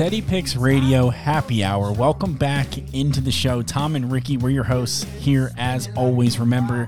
[0.00, 1.92] Steady Picks Radio Happy Hour.
[1.92, 3.60] Welcome back into the show.
[3.60, 6.40] Tom and Ricky, we're your hosts here as always.
[6.40, 6.86] Remember,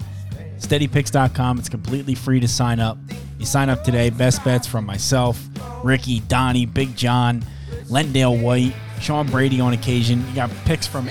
[0.56, 1.58] steadypicks.com.
[1.58, 2.96] It's completely free to sign up.
[3.38, 4.08] You sign up today.
[4.08, 5.38] Best bets from myself,
[5.84, 7.44] Ricky, Donnie, Big John,
[7.90, 10.26] Lendale White, Sean Brady on occasion.
[10.30, 11.10] You got picks from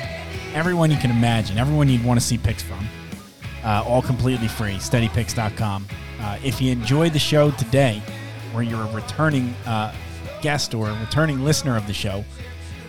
[0.56, 2.84] everyone you can imagine, everyone you'd want to see picks from.
[3.64, 4.78] Uh, all completely free.
[4.78, 5.86] Steadypicks.com.
[6.20, 8.02] Uh, if you enjoyed the show today,
[8.56, 9.94] or you're a returning uh,
[10.42, 12.24] guest or returning listener of the show,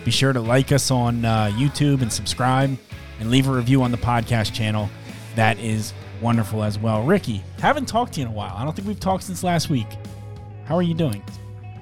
[0.05, 2.77] be sure to like us on uh, YouTube and subscribe
[3.19, 4.89] and leave a review on the podcast channel.
[5.35, 7.03] That is wonderful as well.
[7.03, 8.53] Ricky, haven't talked to you in a while.
[8.55, 9.87] I don't think we've talked since last week.
[10.65, 11.23] How are you doing?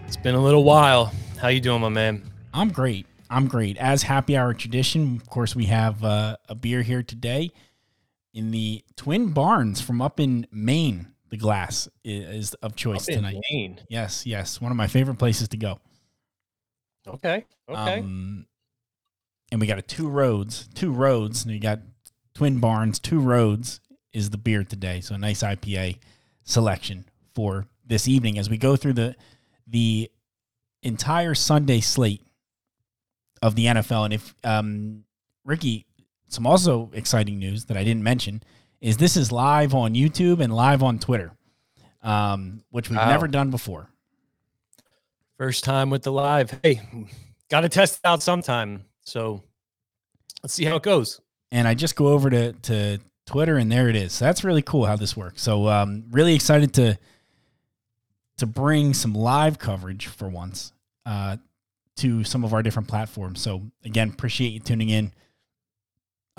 [0.05, 1.13] It's been a little while.
[1.39, 2.23] How you doing, my man?
[2.53, 3.05] I'm great.
[3.29, 3.77] I'm great.
[3.77, 7.51] As happy hour tradition, of course, we have uh, a beer here today
[8.33, 13.37] in the Twin Barns from up in Maine the glass is of choice tonight.
[13.49, 13.79] Maine.
[13.89, 15.79] Yes, yes, one of my favorite places to go.
[17.07, 17.45] Okay.
[17.67, 17.99] Okay.
[17.99, 18.45] Um,
[19.51, 21.79] and we got a two roads, two roads, and we got
[22.35, 22.99] Twin Barns.
[22.99, 23.79] Two roads
[24.13, 25.97] is the beer today, so a nice IPA
[26.43, 29.15] selection for this evening as we go through the
[29.65, 30.11] the
[30.83, 32.21] entire Sunday slate
[33.41, 34.05] of the NFL.
[34.05, 35.05] And if um,
[35.45, 35.85] Ricky,
[36.27, 38.43] some also exciting news that I didn't mention
[38.81, 41.31] is this is live on YouTube and live on Twitter,
[42.01, 43.07] um, which we've wow.
[43.09, 43.89] never done before.
[45.37, 46.59] First time with the live.
[46.63, 46.81] Hey,
[47.49, 48.85] got to test it out sometime.
[49.01, 49.43] So
[50.43, 51.21] let's see how it goes.
[51.51, 54.13] And I just go over to to Twitter, and there it is.
[54.13, 55.41] So that's really cool how this works.
[55.41, 56.97] So um, really excited to
[58.37, 60.73] to bring some live coverage for once
[61.05, 61.37] uh,
[61.97, 63.41] to some of our different platforms.
[63.41, 65.11] So again, appreciate you tuning in.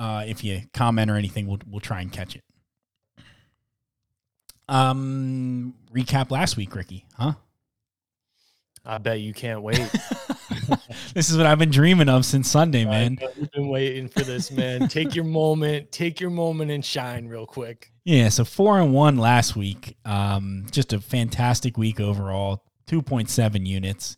[0.02, 2.42] Uh, if you comment or anything, we'll we'll try and catch it.
[4.68, 7.34] Um, recap last week, Ricky, huh?
[8.84, 9.78] I bet you can't wait.
[11.14, 13.16] this is what I've been dreaming of since Sunday, man.
[13.36, 14.88] You've been waiting for this, man.
[14.88, 17.92] take your moment, take your moment and shine real quick.
[18.02, 19.96] Yeah, so four and one last week.
[20.04, 22.64] Um, just a fantastic week overall.
[22.88, 24.16] Two point seven units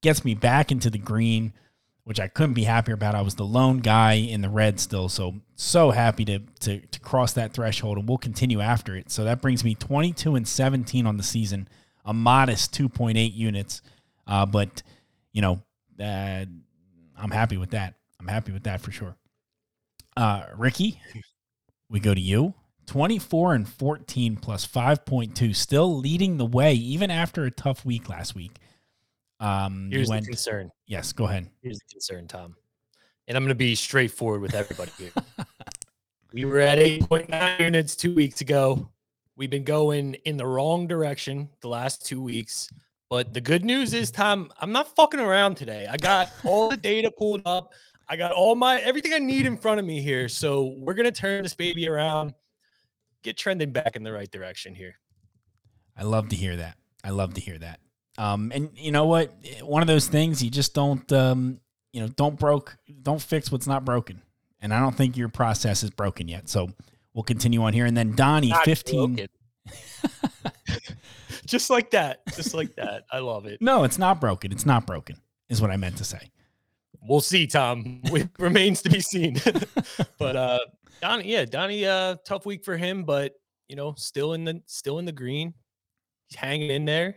[0.00, 1.52] gets me back into the green
[2.04, 3.14] which I couldn't be happier about.
[3.14, 7.00] I was the lone guy in the red still, so so happy to to, to
[7.00, 9.10] cross that threshold, and we'll continue after it.
[9.10, 11.68] So that brings me 22 and 17 on the season,
[12.04, 13.82] a modest 2.8 units,
[14.26, 14.82] uh, but
[15.32, 15.62] you know,
[16.00, 16.44] uh,
[17.16, 17.94] I'm happy with that.
[18.20, 19.16] I'm happy with that for sure.
[20.16, 21.00] Uh, Ricky,
[21.88, 22.54] we go to you.
[22.86, 28.34] 24 and 14 plus 5.2, still leading the way even after a tough week last
[28.34, 28.58] week.
[29.40, 30.70] Um, Here's went, the concern.
[30.86, 31.48] Yes, go ahead.
[31.62, 32.56] Here's the concern, Tom.
[33.26, 35.12] And I'm going to be straightforward with everybody here.
[36.32, 38.90] we were at 8.9 units two weeks ago.
[39.36, 42.68] We've been going in the wrong direction the last two weeks.
[43.08, 45.86] But the good news is, Tom, I'm not fucking around today.
[45.90, 47.72] I got all the data pulled up.
[48.08, 50.28] I got all my everything I need in front of me here.
[50.28, 52.34] So we're gonna turn this baby around,
[53.22, 54.94] get trending back in the right direction here.
[55.96, 56.76] I love to hear that.
[57.02, 57.80] I love to hear that.
[58.16, 59.32] Um, and you know what?
[59.62, 61.60] One of those things you just don't, um,
[61.92, 64.22] you know, don't broke, don't fix what's not broken.
[64.60, 66.48] And I don't think your process is broken yet.
[66.48, 66.70] So
[67.12, 67.86] we'll continue on here.
[67.86, 69.26] And then Donnie, not 15.
[71.46, 72.22] just like that.
[72.34, 73.04] Just like that.
[73.10, 73.60] I love it.
[73.60, 74.52] No, it's not broken.
[74.52, 75.16] It's not broken,
[75.48, 76.30] is what I meant to say.
[77.06, 78.00] We'll see, Tom.
[78.04, 79.36] It remains to be seen.
[80.18, 80.60] but uh
[81.02, 83.34] Donnie, yeah, Donnie, uh, tough week for him, but
[83.68, 85.52] you know, still in the still in the green.
[86.28, 87.16] He's hanging in there.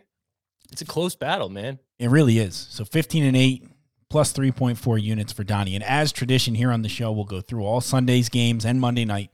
[0.72, 1.80] It's a close battle, man.
[2.00, 2.56] It really is.
[2.56, 3.64] So 15 and 8
[4.10, 5.75] plus 3.4 units for Donnie.
[5.75, 9.06] And as tradition here on the show, we'll go through all Sunday's games and Monday
[9.06, 9.31] night.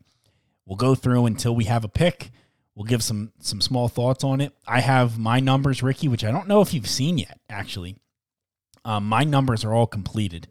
[0.66, 2.32] We'll go through until we have a pick.
[2.76, 4.54] We'll give some some small thoughts on it.
[4.66, 7.98] I have my numbers, Ricky, which I don't know if you've seen yet, actually.
[8.86, 10.48] Um, my numbers are all completed.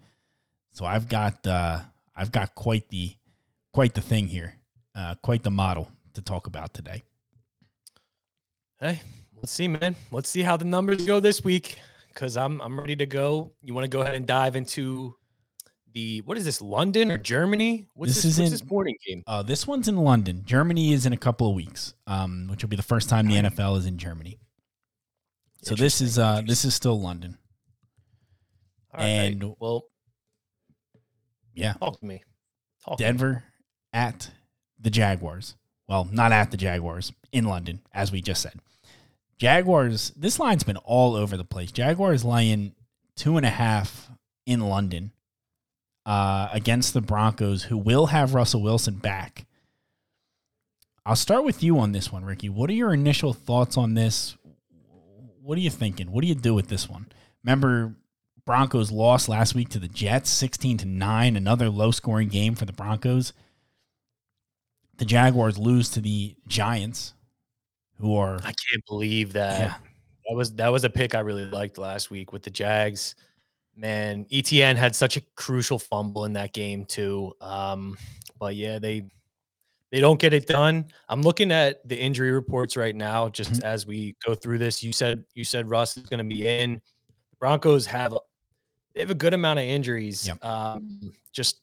[0.70, 1.80] So I've got uh,
[2.14, 3.16] I've got quite the
[3.72, 4.54] quite the thing here.
[4.94, 7.02] Uh, quite the model to talk about today.
[8.78, 9.00] Hey,
[9.42, 9.96] Let's see, man.
[10.12, 11.78] Let's see how the numbers go this week.
[12.08, 13.52] because I'm I'm ready to go.
[13.62, 15.16] You want to go ahead and dive into
[15.94, 17.88] the what is this London or Germany?
[17.94, 19.22] What's This this, is what's in- this morning game?
[19.26, 20.42] Uh, this one's in London.
[20.44, 23.34] Germany is in a couple of weeks, um, which will be the first time the
[23.34, 24.38] NFL is in Germany.
[25.62, 27.36] So this is uh, this is still London.
[28.94, 29.84] All right, and- well,
[31.54, 32.22] Yeah, talk to me.
[32.84, 33.06] Talk to me.
[33.08, 33.44] Denver
[33.92, 34.30] at
[34.78, 35.56] the Jaguars.
[35.88, 38.60] Well, not at the Jaguars in London, as we just said.
[39.42, 40.12] Jaguars.
[40.16, 41.72] This line's been all over the place.
[41.72, 42.76] Jaguars laying
[43.16, 44.08] two and a half
[44.46, 45.10] in London
[46.06, 49.46] uh, against the Broncos, who will have Russell Wilson back.
[51.04, 52.48] I'll start with you on this one, Ricky.
[52.50, 54.36] What are your initial thoughts on this?
[55.42, 56.12] What are you thinking?
[56.12, 57.06] What do you do with this one?
[57.42, 57.96] Remember,
[58.46, 61.34] Broncos lost last week to the Jets, sixteen to nine.
[61.34, 63.32] Another low-scoring game for the Broncos.
[64.98, 67.14] The Jaguars lose to the Giants,
[68.02, 69.60] who are I can't believe that.
[69.60, 69.74] yeah,
[70.28, 73.14] That was that was a pick I really liked last week with the Jags.
[73.76, 77.32] Man, ETN had such a crucial fumble in that game too.
[77.40, 77.96] Um,
[78.38, 79.06] but yeah, they
[79.92, 80.86] they don't get it done.
[81.08, 83.62] I'm looking at the injury reports right now, just Mhm.
[83.64, 84.82] as we go through this.
[84.82, 86.74] You said you said Russ is going to be in.
[87.30, 88.18] The Broncos have a,
[88.94, 90.44] they have a good amount of injuries, Yep.
[90.44, 91.60] um, just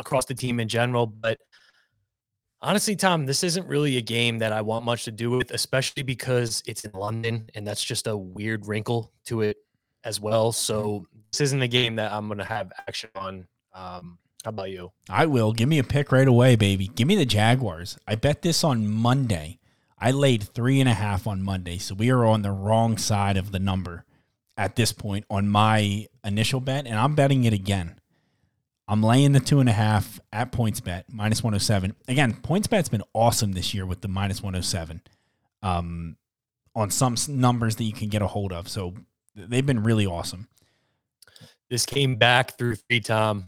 [0.00, 1.06] across the team in general.
[1.06, 1.38] But
[2.62, 6.02] honestly, Tom, this isn't really a game that I want much to do with, especially
[6.02, 9.58] because it's in London, and that's just a weird wrinkle to it
[10.04, 10.52] as well.
[10.52, 13.46] So this isn't a game that I'm going to have action on.
[13.74, 14.92] Um, how about you?
[15.08, 15.52] I will.
[15.52, 16.88] Give me a pick right away, baby.
[16.88, 17.98] Give me the Jaguars.
[18.06, 19.58] I bet this on Monday.
[19.98, 23.36] I laid three and a half on Monday, so we are on the wrong side
[23.36, 24.04] of the number
[24.56, 28.00] at this point on my initial bet, and I'm betting it again.
[28.92, 31.94] I'm laying the two and a half at PointsBet minus 107.
[32.08, 35.00] Again, PointsBet's been awesome this year with the minus 107
[35.62, 36.18] um,
[36.74, 38.68] on some numbers that you can get a hold of.
[38.68, 38.92] So
[39.34, 40.46] they've been really awesome.
[41.70, 43.46] This came back through three, Tom.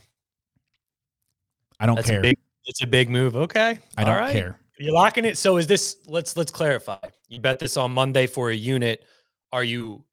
[1.78, 2.20] I don't That's care.
[2.20, 2.38] a big.
[2.64, 3.36] It's a big move.
[3.36, 4.32] Okay, I don't right.
[4.32, 4.58] care.
[4.78, 5.36] You're locking it.
[5.36, 5.98] So is this?
[6.06, 6.96] Let's let's clarify.
[7.28, 9.04] You bet this on Monday for a unit.
[9.52, 10.04] Are you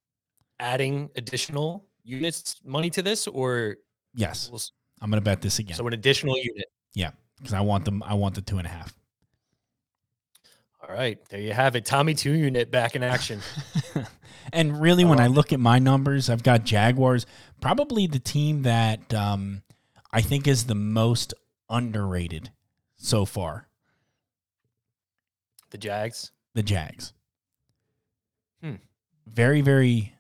[0.59, 3.77] adding additional units money to this, or
[4.13, 4.61] Yes, we'll
[5.01, 5.75] I'm going to bet this again.
[5.75, 6.65] so an additional unit?
[6.93, 8.03] Yeah, because I want them.
[8.03, 8.93] I want the two and a half.
[10.87, 11.85] All right, there you have it.
[11.85, 13.39] Tommy two unit back in action.
[14.53, 17.25] and really, when I I look at my numbers, I've got Jaguars,
[17.61, 19.63] probably the team that um,
[20.11, 21.33] I think is the most
[21.69, 22.51] underrated
[22.97, 23.67] so far.
[25.69, 26.31] the Jags.
[26.53, 27.13] The Jags.
[28.61, 28.75] Hmm.
[29.25, 30.13] Very, very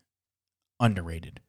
[0.79, 1.41] underrated,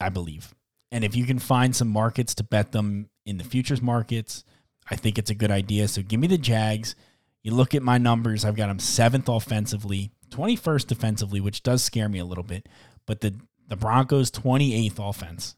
[0.00, 0.54] I believe.
[0.94, 4.44] And if you can find some markets to bet them in the futures markets,
[4.88, 5.88] I think it's a good idea.
[5.88, 6.94] So give me the Jags.
[7.42, 12.08] You look at my numbers, I've got them seventh offensively, 21st defensively, which does scare
[12.08, 12.68] me a little bit.
[13.06, 13.34] But the,
[13.66, 15.56] the Broncos, 28th offense,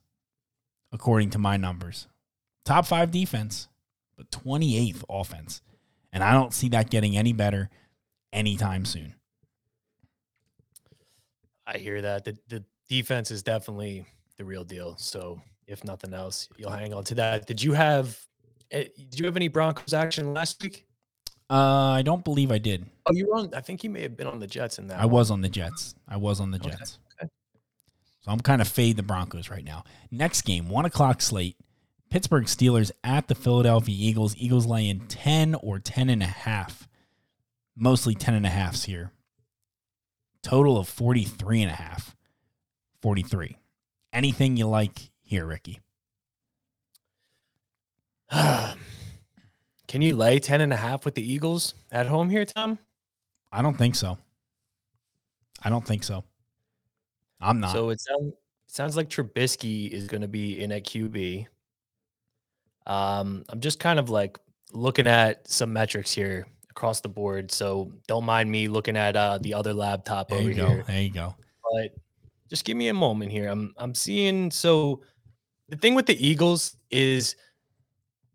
[0.90, 2.08] according to my numbers.
[2.64, 3.68] Top five defense,
[4.16, 5.60] but 28th offense.
[6.14, 7.68] And I don't see that getting any better
[8.32, 9.14] anytime soon.
[11.66, 12.24] I hear that.
[12.24, 14.06] The the defense is definitely
[14.36, 14.96] the real deal.
[14.96, 17.46] So if nothing else, you'll hang on to that.
[17.46, 18.18] Did you have
[18.70, 20.86] eh, did you have any Broncos action last week?
[21.48, 22.86] Uh, I don't believe I did.
[23.06, 25.00] Oh, you were on I think you may have been on the Jets in that.
[25.00, 25.14] I one.
[25.14, 25.94] was on the Jets.
[26.08, 26.98] I was on the Jets.
[27.20, 27.30] okay.
[28.20, 29.84] So I'm kind of fade the Broncos right now.
[30.10, 31.56] Next game, one o'clock slate.
[32.10, 34.34] Pittsburgh Steelers at the Philadelphia Eagles.
[34.36, 36.88] Eagles laying 10 or 10 and a half.
[37.76, 39.12] Mostly 10 and a halves here.
[40.42, 42.16] Total of 43 and a half.
[43.02, 43.56] 43.
[44.16, 45.78] Anything you like here, Ricky?
[48.32, 52.78] Can you lay 10 and a half with the Eagles at home here, Tom?
[53.52, 54.16] I don't think so.
[55.62, 56.24] I don't think so.
[57.42, 57.72] I'm not.
[57.72, 58.32] So it sounds
[58.68, 61.46] sounds like Trubisky is going to be in at QB.
[62.86, 64.38] Um, I'm just kind of like
[64.72, 67.52] looking at some metrics here across the board.
[67.52, 70.68] So don't mind me looking at uh, the other laptop there over you go.
[70.68, 70.84] here.
[70.86, 71.34] There you go.
[71.70, 71.92] But
[72.48, 73.48] just give me a moment here.
[73.48, 75.02] I'm I'm seeing so
[75.68, 77.36] the thing with the Eagles is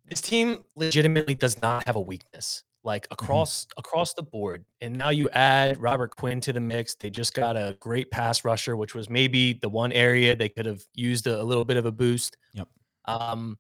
[0.08, 4.66] this team legitimately does not have a weakness like across across the board.
[4.82, 6.96] And now you add Robert Quinn to the mix.
[6.96, 10.66] They just got a great pass rusher, which was maybe the one area they could
[10.66, 12.38] have used a, a little bit of a boost.
[12.54, 12.68] Yep.
[13.06, 13.58] Um,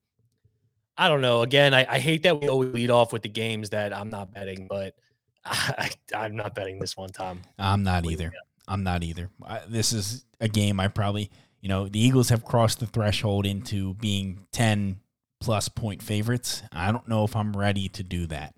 [0.97, 1.41] I don't know.
[1.41, 4.33] Again, I, I hate that we always lead off with the games that I'm not
[4.33, 4.95] betting, but
[5.45, 7.41] I, I'm not betting this one time.
[7.57, 8.31] I'm not either.
[8.67, 9.29] I'm not either.
[9.45, 13.45] I, this is a game I probably, you know, the Eagles have crossed the threshold
[13.45, 14.99] into being 10
[15.39, 16.63] plus point favorites.
[16.71, 18.55] I don't know if I'm ready to do that.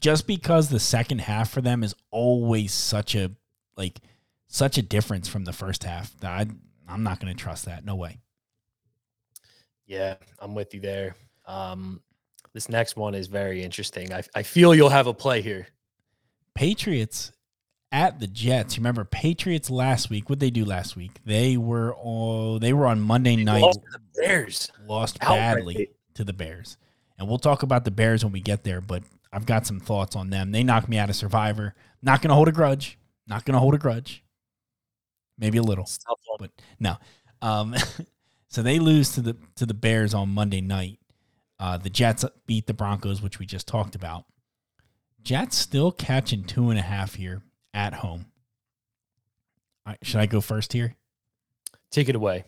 [0.00, 3.32] Just because the second half for them is always such a
[3.76, 4.00] like
[4.46, 6.16] such a difference from the first half.
[6.20, 6.46] that I
[6.88, 7.84] I'm not going to trust that.
[7.84, 8.18] No way.
[9.86, 11.16] Yeah, I'm with you there.
[11.46, 12.00] Um,
[12.52, 14.12] this next one is very interesting.
[14.12, 15.66] I, I feel you'll have a play here.
[16.54, 17.32] Patriots
[17.92, 18.76] at the Jets.
[18.78, 20.28] Remember Patriots last week?
[20.28, 21.18] What they do last week?
[21.24, 23.62] They were all they were on Monday They night.
[23.62, 24.70] lost to the Bears.
[24.86, 25.38] lost Outright.
[25.38, 26.76] badly to the Bears.
[27.18, 29.02] And we'll talk about the Bears when we get there, but
[29.32, 30.52] I've got some thoughts on them.
[30.52, 31.74] They knocked me out of Survivor.
[32.02, 32.98] Not going to hold a grudge.
[33.26, 34.22] Not going to hold a grudge.
[35.38, 36.36] Maybe a little, It's a tough one.
[36.40, 36.96] but no.
[37.42, 37.74] Um,
[38.48, 40.98] so they lose to the to the Bears on Monday night.
[41.60, 44.24] Uh, the Jets beat the Broncos, which we just talked about.
[45.22, 47.42] Jets still catching two and a half here
[47.74, 48.26] at home.
[49.86, 50.94] Right, should I go first here?
[51.90, 52.44] Take it away.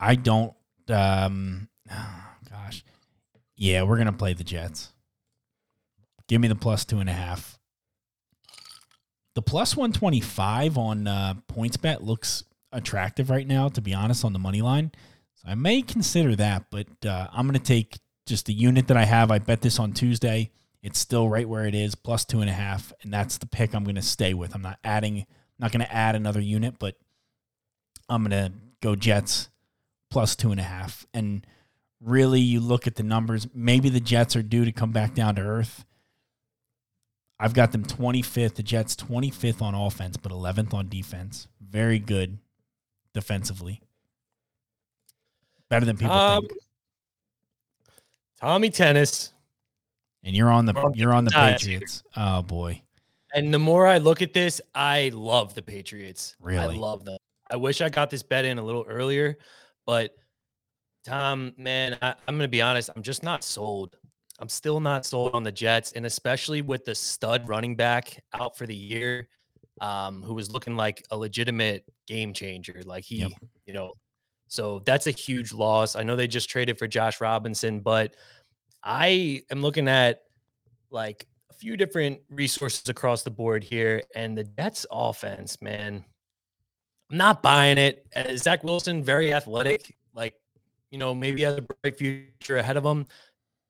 [0.00, 0.54] I don't.
[0.88, 1.68] Um,
[2.50, 2.84] gosh,
[3.56, 4.92] yeah, we're gonna play the Jets.
[6.28, 7.58] Give me the plus two and a half.
[9.34, 13.68] The plus one twenty five on uh, PointsBet looks attractive right now.
[13.68, 14.92] To be honest, on the money line,
[15.34, 16.66] so I may consider that.
[16.70, 19.30] But uh, I'm gonna take just the unit that I have.
[19.30, 20.50] I bet this on Tuesday.
[20.82, 23.74] It's still right where it is, plus two and a half, and that's the pick
[23.74, 24.54] I'm gonna stay with.
[24.54, 25.26] I'm not adding,
[25.58, 26.96] not gonna add another unit, but
[28.08, 29.48] I'm gonna go Jets
[30.10, 31.06] plus two and a half.
[31.12, 31.44] And
[32.00, 35.34] really, you look at the numbers, maybe the Jets are due to come back down
[35.36, 35.84] to earth.
[37.38, 41.48] I've got them 25th, the Jets 25th on offense, but 11th on defense.
[41.60, 42.38] Very good
[43.12, 43.82] defensively.
[45.68, 46.60] Better than people Um, think.
[48.40, 49.32] Tommy Tennis.
[50.26, 51.30] And you're on the we're you're on the.
[51.30, 52.02] Patriots.
[52.16, 52.82] Oh boy.
[53.34, 56.34] And the more I look at this, I love the Patriots.
[56.40, 56.76] Really?
[56.76, 57.18] I love them.
[57.50, 59.38] I wish I got this bet in a little earlier,
[59.86, 60.16] but
[61.04, 62.90] Tom, man, I, I'm going to be honest.
[62.96, 63.96] I'm just not sold.
[64.40, 68.58] I'm still not sold on the Jets, and especially with the stud running back out
[68.58, 69.28] for the year,
[69.80, 72.82] um, who was looking like a legitimate game changer.
[72.84, 73.32] Like he, Yep.
[73.66, 73.92] you know,
[74.48, 75.94] so that's a huge loss.
[75.94, 78.14] I know they just traded for Josh Robinson, but
[78.86, 80.22] I am looking at
[80.90, 86.04] like a few different resources across the board here, and the Jets offense, man,
[87.10, 88.06] I'm not buying it.
[88.14, 90.34] Uh, Zach Wilson, very athletic, like
[90.92, 93.06] you know, maybe has a bright future ahead of him.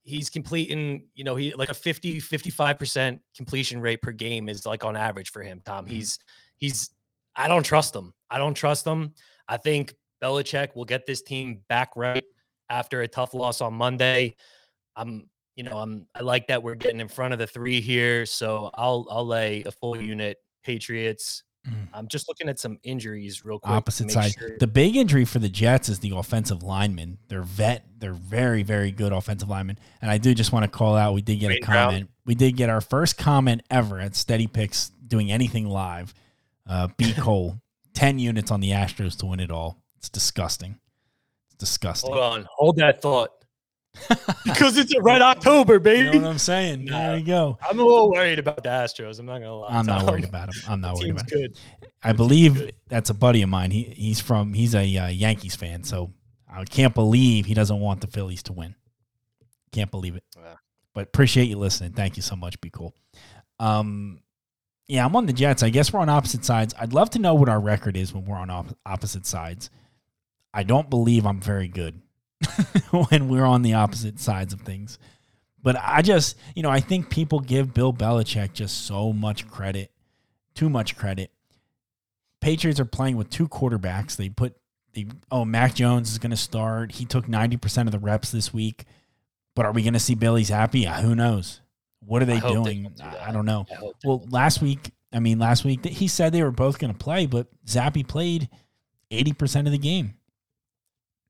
[0.02, 4.84] He's completing, you know, he like a 50, 55% completion rate per game is like
[4.84, 5.86] on average for him, Tom.
[5.86, 6.18] He's
[6.58, 6.90] he's
[7.34, 8.12] I don't trust him.
[8.30, 9.14] I don't trust him.
[9.48, 12.24] I think Belichick will get this team back right
[12.68, 14.36] after a tough loss on Monday.
[14.96, 18.26] I'm, you know, I'm I like that we're getting in front of the three here.
[18.26, 21.42] So I'll I'll lay a full unit Patriots.
[21.68, 21.88] Mm.
[21.92, 23.72] I'm just looking at some injuries real quick.
[23.72, 24.32] Opposite side.
[24.38, 27.18] sure- The big injury for the Jets is the offensive linemen.
[27.28, 27.84] They're vet.
[27.98, 29.78] They're very, very good offensive linemen.
[30.00, 31.12] And I do just want to call out.
[31.14, 31.86] We did get a Wayne Brown.
[31.90, 32.10] comment.
[32.24, 36.14] We did get our first comment ever at Steady Picks doing anything live.
[36.68, 37.60] Uh, B Cole,
[37.94, 39.82] ten units on the Astros to win it all.
[39.98, 40.78] It's disgusting.
[41.46, 42.12] It's disgusting.
[42.12, 43.30] Hold on, hold that thought.
[44.44, 46.18] Because it's a red October, You baby.
[46.18, 46.84] know what I'm saying?
[46.86, 46.98] Nah.
[46.98, 47.58] There you go.
[47.68, 49.18] I'm a little worried about the Astros.
[49.18, 49.68] I'm not gonna lie.
[49.70, 50.06] I'm not Tom.
[50.10, 50.62] worried about him.
[50.68, 51.40] I'm not The worried team's about him.
[51.40, 51.58] good.
[52.04, 53.70] I believe that's a buddy of mine.
[53.70, 56.12] He he's from he's a uh, Yankees fan, so
[56.50, 58.74] I can't believe he doesn't want the Phillies to win.
[59.72, 60.24] Can't believe it.
[60.36, 60.54] Yeah.
[60.94, 61.92] But appreciate you listening.
[61.92, 62.60] Thank you so much.
[62.60, 62.94] Be cool.
[63.58, 64.20] Um,
[64.88, 65.62] yeah, I'm on the Jets.
[65.62, 66.72] I guess we're on opposite sides.
[66.78, 69.68] I'd love to know what our record is when we're on op- opposite sides.
[70.54, 72.00] I don't believe I'm very good
[73.10, 74.98] when we're on the opposite sides of things.
[75.62, 79.90] But I just, you know, I think people give Bill Belichick just so much credit,
[80.54, 81.30] too much credit.
[82.40, 84.16] Patriots are playing with two quarterbacks.
[84.16, 84.54] They put
[84.92, 86.92] the oh Mac Jones is going to start.
[86.92, 88.84] He took ninety percent of the reps this week.
[89.54, 90.80] But are we going to see Bailey Zappe?
[90.82, 91.60] Yeah, who knows?
[92.00, 92.92] What are they I hope they doing?
[92.94, 93.66] don't I- I don't know.
[93.70, 94.32] I Well, don't.
[94.32, 97.48] last week, I mean, last week he said they were both going to play, but
[97.66, 98.48] Zappe played
[99.10, 100.14] eighty percent of the game.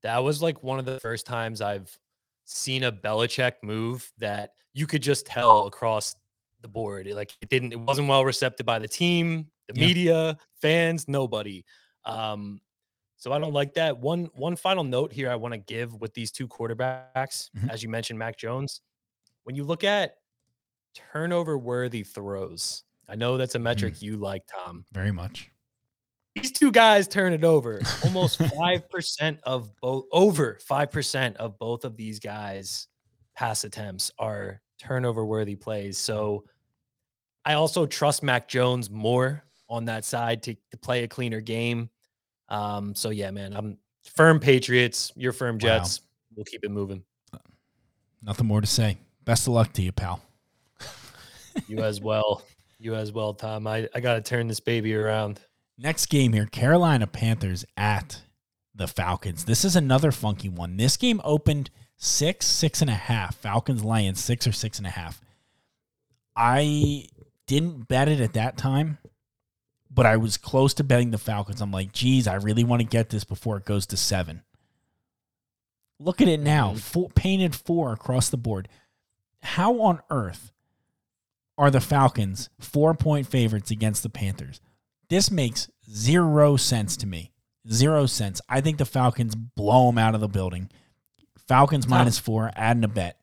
[0.07, 1.97] That was like one of the first times I've
[2.45, 6.15] seen a Belichick move that you could just tell across
[6.61, 7.07] the board.
[7.07, 9.87] It, like it didn't, it wasn't well received by the team, the Yeah.
[9.87, 11.65] media, fans, nobody.
[12.05, 12.61] Um,
[13.17, 13.97] so I don't like that.
[13.99, 17.69] One one final note here I want to give with these two quarterbacks, Mhm.
[17.69, 18.79] as you mentioned, Mac Jones.
[19.43, 20.15] When you look at
[20.95, 25.51] turnover worthy throws, I know that's a metric you like, Tom Very much.
[26.41, 27.81] These two guys turn it over.
[28.03, 32.87] Almost 5% of both over 5% of both of these guys
[33.35, 35.97] pass attempts are turnover worthy plays.
[35.97, 36.43] So
[37.45, 41.89] i also trust mac jones more on that side to, to play a cleaner game.
[42.49, 43.77] Um so yeah man i'm
[44.15, 45.59] firm patriots you're firm Wow.
[45.59, 46.01] jets.
[46.35, 47.03] We'll keep it moving.
[48.21, 48.97] Nothing more to say.
[49.25, 50.21] Best of luck to you, pal.
[51.67, 52.43] you as well.
[52.79, 53.65] You as well tom.
[53.65, 55.39] I, I gotta turn this baby around
[55.77, 58.21] Next game here Carolina Panthers at
[58.73, 59.45] the Falcons.
[59.45, 60.77] This is another funky one.
[60.77, 63.35] This game opened six, six and a half.
[63.35, 65.21] Falcons Lions, six or six and a half.
[66.35, 67.07] I
[67.47, 68.97] didn't bet it at that time,
[69.89, 71.61] but I was close to betting the Falcons.
[71.61, 74.43] I'm like, geez, I really want to get this before it goes to seven.
[75.99, 76.79] Look at it now, Mhm.
[76.79, 78.67] four, painted four across the board.
[79.41, 80.51] How on earth
[81.57, 84.61] are the Falcons four point favorites against the Panthers?
[85.09, 87.31] This makes zero sense to me.
[87.71, 88.41] Zero sense.
[88.49, 90.69] I think the Falcons blow them out of the building.
[91.47, 93.19] Falcons minus four, adding a bet.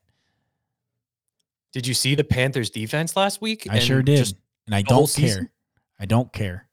[1.73, 3.67] Did you see the Panthers defense last week?
[3.69, 4.17] I sure did.
[4.17, 5.07] just- and I don't care.
[5.27, 5.49] season?
[5.99, 6.67] I don't care.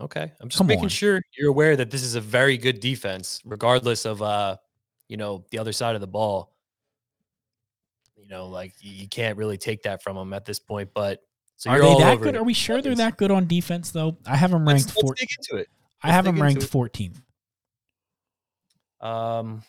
[0.00, 0.32] okay.
[0.40, 0.88] I'm just Come making on.
[0.90, 4.56] sure you're aware that this is a very good defense, regardless of uh,
[5.08, 6.52] you know, the other side of the ball.
[8.16, 10.90] You know, like you can't really take that from them at this point.
[10.92, 11.22] But
[11.56, 12.36] so are they that good?
[12.36, 14.16] Are we sure they're that good on defense though?
[14.26, 15.14] I have them Let's, ranked let's four.
[15.14, 15.68] dig into it.
[16.02, 16.70] I let's have them ranked it.
[16.70, 17.20] 14th.
[19.00, 19.62] Um,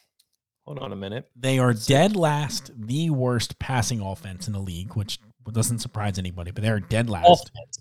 [0.66, 1.30] hold on a minute.
[1.36, 5.20] They are dead last, the worst passing offense in the league, which
[5.52, 7.26] doesn't surprise anybody, but they're dead last.
[7.50, 7.80] Offense.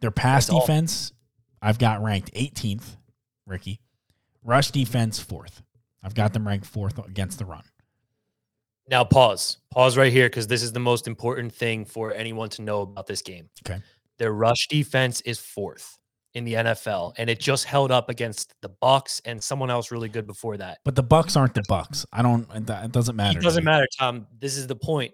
[0.00, 0.60] Their pass That's all.
[0.60, 1.12] defense,
[1.60, 2.96] I've got ranked 18th,
[3.46, 3.80] Ricky.
[4.44, 5.62] Rush defense, fourth.
[6.02, 7.64] I've got them ranked fourth against the run.
[8.88, 9.58] Now pause.
[9.72, 13.06] Pause right here because this is the most important thing for anyone to know about
[13.06, 13.48] this game.
[13.68, 13.80] Okay.
[14.18, 15.98] Their rush defense is fourth
[16.34, 20.08] in the NFL, and it just held up against the Bucs and someone else really
[20.08, 20.78] good before that.
[20.84, 22.04] But the Bucs aren't the Bucs.
[22.12, 22.46] I don't.
[22.54, 23.38] It doesn't matter.
[23.38, 23.70] It doesn't me.
[23.70, 24.26] matter, Tom.
[24.38, 25.12] This is the point.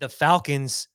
[0.00, 0.88] The Falcons,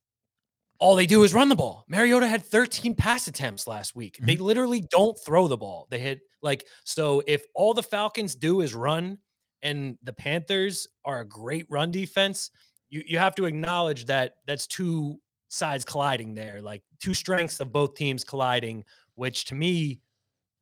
[0.79, 1.85] all they do is run the ball.
[1.87, 4.17] Mariota had 13 pass attempts last week.
[4.21, 4.43] They Mm-hmm.
[4.43, 5.87] literally don't throw the ball.
[5.89, 7.21] They hit like so.
[7.27, 9.17] If all the Falcons do is run,
[9.61, 12.51] and the Panthers are a great run defense,
[12.89, 17.71] you you have to acknowledge that that's two sides colliding there, like two strengths of
[17.71, 18.83] both teams colliding.
[19.15, 19.99] Which to me,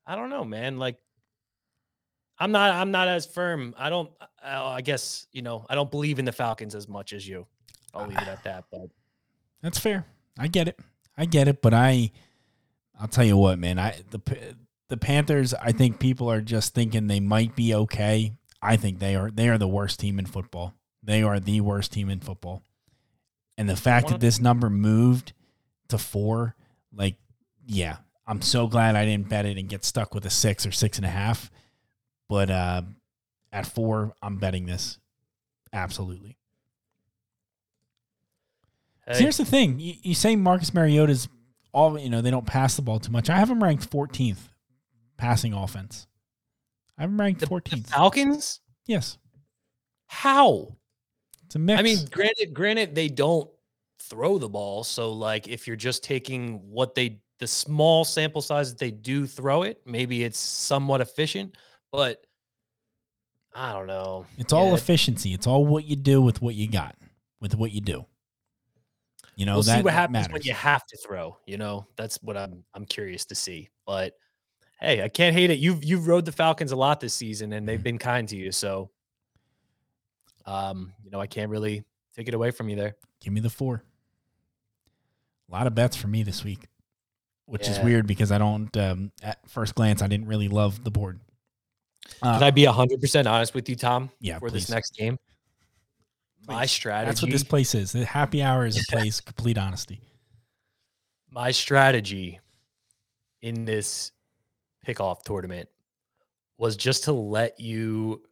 [0.06, 0.77] I don't know, man.
[0.77, 0.98] Like
[2.39, 3.75] I'm not I'm not as firm.
[3.77, 4.12] I don't
[4.44, 7.45] I, I guess, you know, I don't believe in the Falcons as much as you.
[7.93, 8.65] I'll leave it at that.
[8.72, 8.89] But
[9.62, 10.06] That's fair.
[10.38, 10.80] I get it.
[11.17, 11.62] I get it.
[11.62, 12.12] But I,
[13.00, 13.80] I'll tell you what, man.
[13.80, 14.56] I the
[14.89, 15.54] the Panthers.
[15.54, 18.34] I think people are just thinking they might be okay.
[18.62, 19.32] I think they are.
[19.32, 20.74] They are the worst team in football.
[21.04, 22.63] They are the worst team in football.
[23.58, 25.34] And the fact that this number moved
[25.88, 26.56] to four,
[26.93, 27.15] like,
[27.65, 30.72] yeah, I'm so glad I didn't bet it and get stuck with a six or
[30.72, 31.50] six and a half.
[32.30, 32.82] But uh,
[33.52, 35.00] at four, I'm betting this.
[35.74, 36.38] Absolutely.
[39.13, 41.30] So here's the thing: you, you say Marcus Mariota's
[41.72, 43.30] all you know they don't pass the ball too much.
[43.30, 44.50] I have him ranked 14th
[45.15, 46.08] passing offense.
[46.98, 47.88] I have ranked the, the 14th.
[47.88, 48.62] Falcons?
[48.86, 49.18] yes,
[50.08, 50.68] How?
[51.46, 51.80] it's a mix.
[51.80, 53.50] I mean, granted, granted, they don't
[54.02, 54.84] throw the ball.
[54.84, 59.28] So like if you're just taking what they the small sample size that they do
[59.28, 61.56] throw it, maybe it's somewhat efficient,
[61.92, 62.26] but
[63.54, 64.26] I don't know.
[64.38, 65.34] it's all Yeah, efficiency.
[65.34, 66.96] It's all what you do with what you got,
[67.40, 68.06] with what you do.
[69.36, 71.38] You know we'll that see what happens when you have to throw.
[71.46, 73.70] You know, that's what I'm I'm curious to see.
[73.86, 74.14] But
[74.80, 75.60] hey, I can't hate it.
[75.60, 77.66] You've you've rode the Falcons a lot this season, and Mm-hmm.
[77.68, 78.52] they've been kind to you.
[78.52, 78.90] So,
[80.46, 81.84] um, you know, I can't really
[82.16, 82.96] take it away from you there.
[83.22, 83.84] Give me the four.
[85.50, 86.68] A lot of bets for me this week,
[87.46, 88.76] which is weird because I don't.
[88.78, 91.20] Um, at first glance, I didn't really love the board.
[92.22, 94.10] Uh, Can I be hundred percent honest with you, Tom?
[94.20, 95.18] yeah, for this next game,
[96.48, 97.08] my strategy.
[97.10, 97.92] That's what this place is.
[97.94, 99.20] The happy hour is a place.
[99.22, 100.00] complete honesty.
[101.32, 102.40] my strategy
[103.42, 104.12] in this
[104.88, 105.67] pickoff tournament
[106.58, 108.23] was just to let you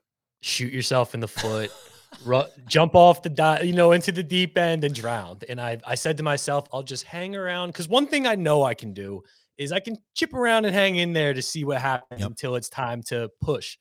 [0.41, 1.71] shoot yourself in the foot,
[2.25, 5.39] ru- jump off the di- you know into the deep end and drown.
[5.49, 8.63] And I I said to myself, I'll just hang around because one thing I know
[8.63, 9.21] I can do
[9.57, 12.29] is I can chip around and hang in there to see what happens Yep.
[12.29, 13.77] until it's time to push.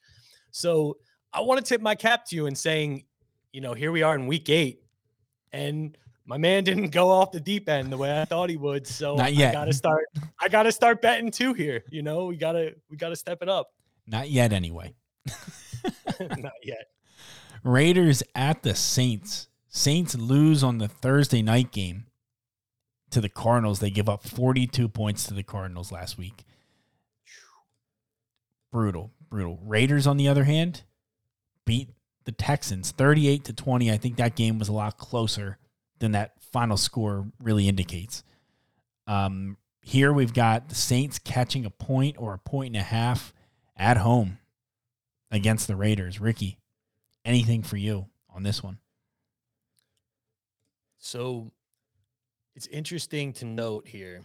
[0.52, 0.98] So
[1.32, 3.06] I want to tip my cap to you and saying,
[3.52, 4.82] you know, here we are in week eight,
[5.52, 8.87] and my man didn't go off the deep end the way I thought he would.
[8.87, 9.50] So Not yet.
[9.50, 10.04] I gotta start.
[10.40, 11.84] I gotta start betting too here.
[11.90, 13.68] You know, we gotta we gotta step it up.
[14.06, 14.94] Not yet, anyway.
[16.20, 16.87] Not yet.
[17.62, 19.48] Raiders at the Saints.
[19.68, 22.06] Saints lose on the Thursday night game
[23.10, 23.80] to the Cardinals.
[23.80, 26.44] They give up 42 points to the Cardinals last week.
[28.70, 29.58] Brutal, brutal.
[29.62, 30.82] Raiders, on the other hand,
[31.64, 31.90] beat
[32.24, 33.90] the Texans 38 to 20.
[33.90, 35.58] I think that game was a lot closer
[36.04, 38.22] than that final score really indicates.
[39.06, 43.32] Um, here we've got the Saints catching a point or a point and a half
[43.76, 44.38] at home
[45.30, 46.20] against the Raiders.
[46.20, 46.58] Ricky,
[47.24, 48.78] anything for you on this one?
[50.98, 51.50] So
[52.54, 54.22] it's interesting to note here.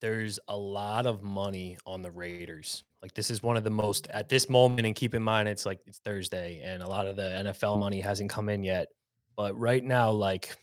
[0.00, 2.84] there's a lot of money on the Raiders.
[3.00, 5.64] Like this is one of the most at this moment, and keep in mind it's
[5.64, 8.88] like it's Thursday, and a lot of the NFL money hasn't come in yet.
[9.36, 10.56] But right now, like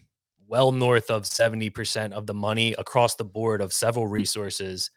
[0.47, 4.91] well north of 70% of the money across the board of several resources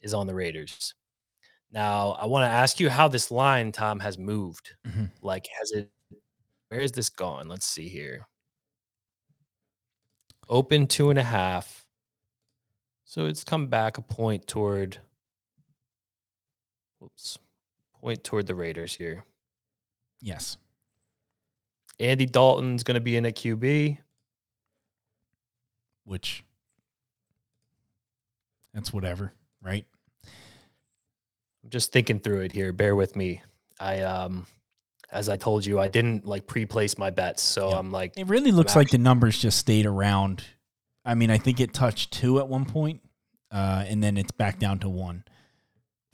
[0.00, 0.94] is on the Raiders.
[1.70, 4.70] Now, I want to ask you how this line, Tom, has moved.
[4.86, 5.06] Mm-hmm.
[5.22, 5.90] Like, has it,
[6.68, 7.48] where is this gone?
[7.48, 8.26] Let's see here.
[10.48, 11.84] Open two and a half.
[13.04, 14.98] So it's come back a point toward,
[16.98, 17.38] whoops,
[18.00, 19.24] point toward the Raiders here.
[20.20, 20.56] Yes.
[22.00, 23.98] Andy Dalton's going to be in at QB.
[26.08, 26.42] Which,
[28.72, 29.84] that's whatever, right?
[30.24, 32.72] I'm just thinking through it here.
[32.72, 33.42] Bear with me.
[33.78, 34.46] I um
[35.10, 37.78] as I told you, I didn't like pre-place my bets, so Yeah.
[37.78, 40.44] I'm like, It really looks like the numbers just stayed around.
[41.04, 43.02] I mean, I think it touched two at one point,
[43.50, 45.24] uh, and then it's back down to one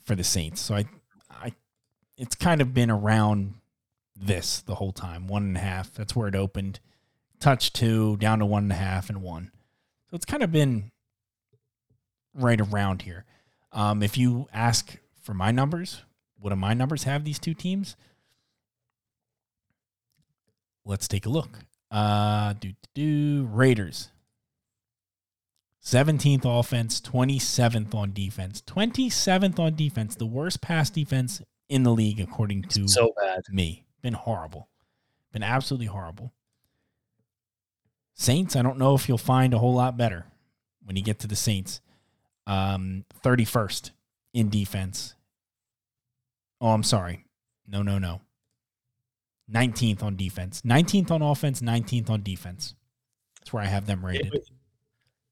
[0.02, 0.60] for the Saints.
[0.60, 0.84] So I,
[1.30, 1.52] I,
[2.16, 3.54] it's kind of been around
[4.16, 5.26] this the whole time.
[5.28, 5.92] One and a half.
[5.94, 6.80] That's where it opened.
[7.40, 9.50] Touch two, down to one and a half, and one.
[10.14, 10.92] So it's kind of been
[12.34, 13.24] right around here.
[13.72, 16.04] Um, if you ask for my numbers,
[16.38, 17.96] what do my numbers have these two teams?
[20.84, 21.58] Let's take a look.
[21.90, 24.10] Uh, do do Raiders.
[25.82, 28.62] 17th offense, 27th on defense.
[28.62, 33.42] 27th on defense, the worst pass defense in the league according to so bad.
[33.50, 33.84] me.
[34.00, 34.68] Been horrible.
[35.32, 36.32] Been absolutely horrible.
[38.14, 40.26] Saints, I don't know if you'll find a whole lot better
[40.84, 41.80] when you get to the Saints.
[42.46, 43.90] Um, 31st
[44.34, 45.14] in defense.
[46.60, 47.24] Oh, I'm sorry.
[47.66, 48.20] No, no, no.
[49.52, 50.62] 19th on defense.
[50.62, 52.74] 19th on offense, 19th on defense.
[53.40, 54.32] That's where I have them rated.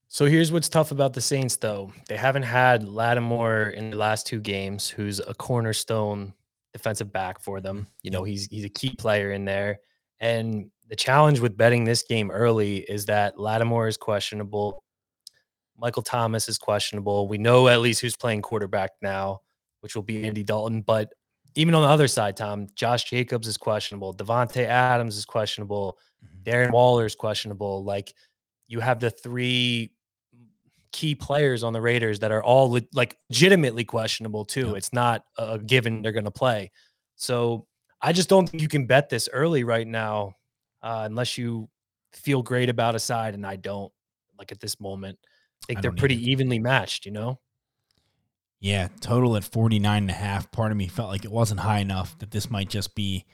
[0.09, 1.92] So here's what's tough about the Saints, though.
[2.09, 6.35] They haven't had Lattimore in the last two games, who's a cornerstone
[6.75, 7.87] defensive back for them.
[8.03, 9.81] You know, he's he's a key player in there.
[10.21, 14.85] And the challenge with betting this game early is that Lattimore is questionable.
[15.78, 17.28] Michael Thomas is questionable.
[17.28, 19.40] We know at least who's playing quarterback now,
[19.81, 20.83] which will be Andy Dalton.
[20.83, 21.14] But
[21.55, 24.14] even on the other side, Tom, Josh Jacobs is questionable.
[24.14, 25.96] Davante Adams is questionable.
[26.22, 26.50] Mm-hmm.
[26.50, 27.83] Darren Waller is questionable.
[27.83, 28.12] Like
[28.68, 29.94] you have the three
[30.92, 34.74] key players on the Raiders that are all le- like legitimately questionable too.
[34.74, 36.70] It's not a given they're going to play.
[37.16, 37.66] So
[38.02, 40.35] I just don't think you can bet this early right now
[40.83, 41.68] uh, unless you
[42.12, 43.92] feel great about a side, and I don't.
[44.38, 46.31] Like at this moment, I think I they're pretty either.
[46.33, 47.07] evenly matched.
[47.07, 47.38] You know.
[48.61, 50.51] Yeah, total at 49 and a half.
[50.53, 53.25] Part of me felt like it wasn't high enough that this might just be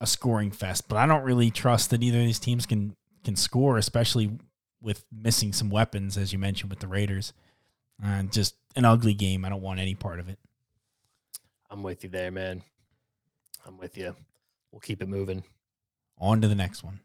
[0.00, 3.36] a scoring fest, but I don't really trust that either of these teams can can
[3.36, 4.38] score, especially
[4.80, 7.32] with missing some weapons as you mentioned with the Raiders.
[8.04, 9.44] Uh, just an ugly game.
[9.44, 10.38] I don't want any part of it.
[11.70, 12.62] I'm with you there, man.
[13.64, 14.14] I'm with you.
[14.72, 15.44] We'll keep it moving.
[16.18, 17.00] On to the next one.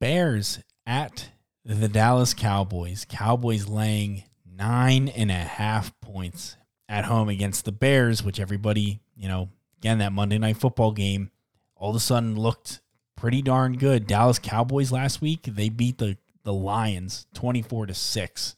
[0.00, 1.30] Bears at
[1.64, 3.06] the Dallas Cowboys.
[3.08, 6.56] Cowboys laying nine and a half points
[6.88, 9.48] at home against the Bears, which everybody, you know,
[9.78, 11.30] again, that Monday night football game
[11.76, 12.80] all of a sudden looked
[13.16, 14.06] pretty darn good.
[14.06, 18.56] Dallas Cowboys last week, they beat the, the Lions 24 to 6,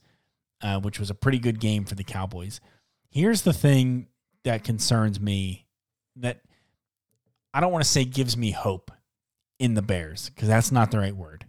[0.61, 2.59] uh, which was a pretty good game for the Cowboys.
[3.09, 4.07] Here's the thing
[4.43, 5.64] that concerns me
[6.17, 6.41] that
[7.53, 8.91] I don't want to say gives me hope
[9.59, 11.45] in the Bears because that's not the right word.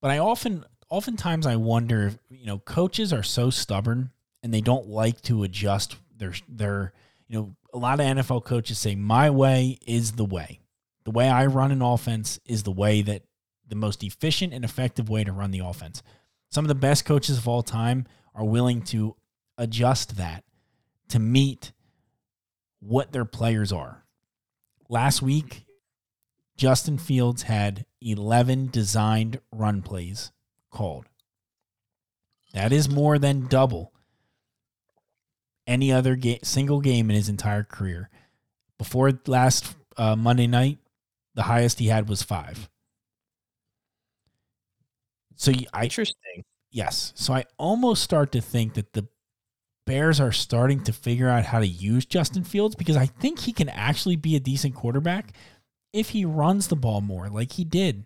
[0.00, 4.10] But I often, oftentimes, I wonder if you know coaches are so stubborn
[4.42, 6.92] and they don't like to adjust their their
[7.28, 10.60] you know a lot of NFL coaches say my way is the way.
[11.04, 13.22] The way I run an offense is the way that
[13.68, 16.02] the most efficient and effective way to run the offense.
[16.50, 19.16] Some of the best coaches of all time are willing to
[19.56, 20.44] adjust that
[21.08, 21.72] to meet
[22.82, 24.04] what their players are.
[24.88, 25.64] Last week,
[26.56, 30.32] Justin Fields had 11 designed run plays
[30.70, 31.06] called.
[32.52, 33.92] That is more than double
[35.66, 38.10] any other ga- single game in his entire career.
[38.78, 40.78] Before last uh, Monday night,
[41.34, 42.68] the highest he had was five.
[45.36, 46.44] So I Interesting.
[46.70, 47.12] Yes.
[47.16, 49.06] So I almost start to think that the
[49.84, 53.52] Bears are starting to figure out how to use Justin Fields because I think he
[53.52, 55.32] can actually be a decent quarterback
[55.92, 58.04] if he runs the ball more like he did.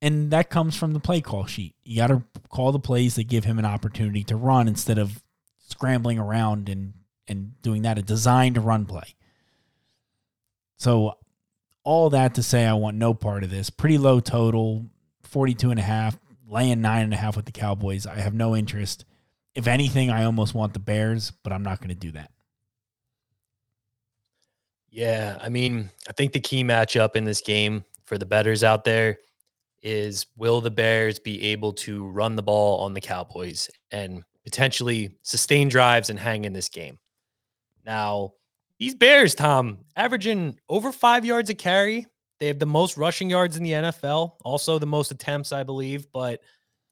[0.00, 1.74] And that comes from the play call sheet.
[1.84, 5.22] You got to call the plays that give him an opportunity to run instead of
[5.58, 6.94] scrambling around and
[7.28, 9.16] and doing that a designed run play.
[10.76, 11.18] So
[11.82, 13.70] all that to say I want no part of this.
[13.70, 14.86] Pretty low total,
[15.22, 16.18] 42 and a half,
[16.48, 18.06] laying nine and a half with the Cowboys.
[18.06, 19.04] I have no interest.
[19.56, 22.30] If anything, I almost want the Bears, but I'm not going to do that.
[24.90, 28.84] Yeah, I mean, I think the key matchup in this game for the betters out
[28.84, 29.18] there
[29.82, 35.16] is will the Bears be able to run the ball on the Cowboys and potentially
[35.22, 36.98] sustain drives and hang in this game?
[37.86, 38.34] Now,
[38.78, 42.06] these Bears, Tom, averaging over five yards a carry.
[42.40, 46.06] They have the most rushing yards in the NFL, also the most attempts, I believe.
[46.12, 46.40] But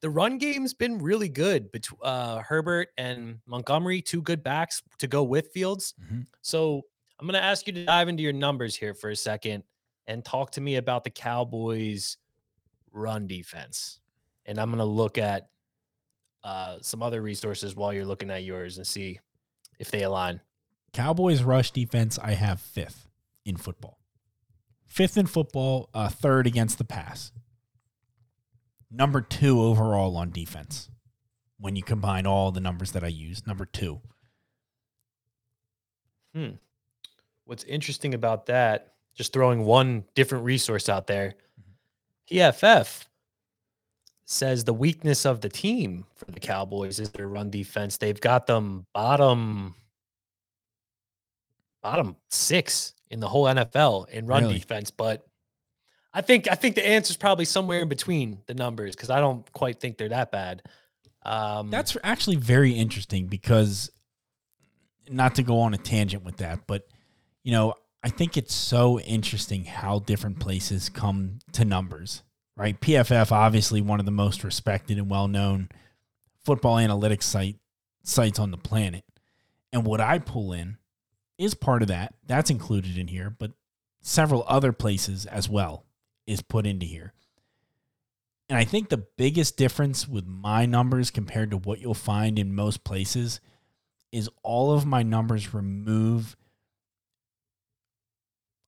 [0.05, 5.07] the run game's been really good between uh, Herbert and Montgomery, two good backs to
[5.07, 5.95] go with Fields.
[5.99, 6.21] Mm-hmm.
[6.43, 6.83] So
[7.19, 9.64] I'm going to ask you to dive into your numbers here for a second
[10.07, 12.19] and talk to me about the Cowboys'
[12.93, 14.01] run defense.
[14.45, 15.49] And I'm going to look at
[16.43, 19.21] uh, some other resources while you're looking at yours and see
[19.79, 20.38] if they align.
[20.93, 23.09] Cowboys rush defense, I have fifth
[23.47, 23.99] in football.
[24.85, 27.33] Fifth in football, uh, third against the pass.
[28.94, 30.88] Number two overall on defense
[31.59, 33.46] when you combine all the numbers that I use.
[33.46, 34.00] Number two.
[36.35, 36.50] Hmm.
[37.44, 41.35] What's interesting about that, just throwing one different resource out there,
[42.30, 43.04] PFF
[44.24, 47.96] says the weakness of the team for the Cowboys is their run defense.
[47.96, 49.74] They've got them bottom
[51.83, 54.59] bottom six in the whole NFL in run really?
[54.59, 54.90] defense.
[54.90, 55.26] But
[56.14, 59.18] I think I think the answer is probably somewhere in between the numbers because I
[59.18, 60.62] don't quite think they're that bad.
[61.27, 63.90] Um, That's actually very interesting because
[65.09, 66.87] not to go on a tangent with that, but
[67.42, 67.74] you know,
[68.05, 72.22] I think it's so interesting how different places come to numbers,
[72.57, 72.81] right?
[72.81, 75.68] PFF, obviously one of the most respected and well known
[76.44, 77.57] football analytics site
[78.05, 79.05] sites on the planet.
[79.72, 80.77] And what I pull in
[81.38, 82.14] is part of that.
[82.24, 83.50] That's included in here, but
[84.00, 85.85] several other places as well
[86.27, 87.13] is put into here.
[88.49, 92.55] And I think the biggest difference with my numbers compared to what you'll find in
[92.55, 93.41] most places
[94.13, 96.37] is all of my numbers remove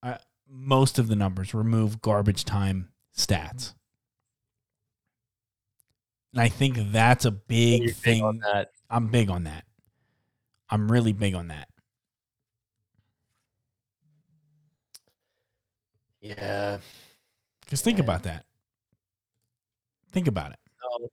[0.03, 3.75] uh, most of the numbers remove garbage time stats.
[6.33, 8.41] And I think that's a big thing.
[8.43, 9.65] Big I'm big on that.
[10.69, 11.69] I'm really big on that.
[16.21, 16.79] Yeah.
[17.67, 18.47] Because think about that.
[20.13, 20.59] Think about it.
[20.95, 21.09] Um,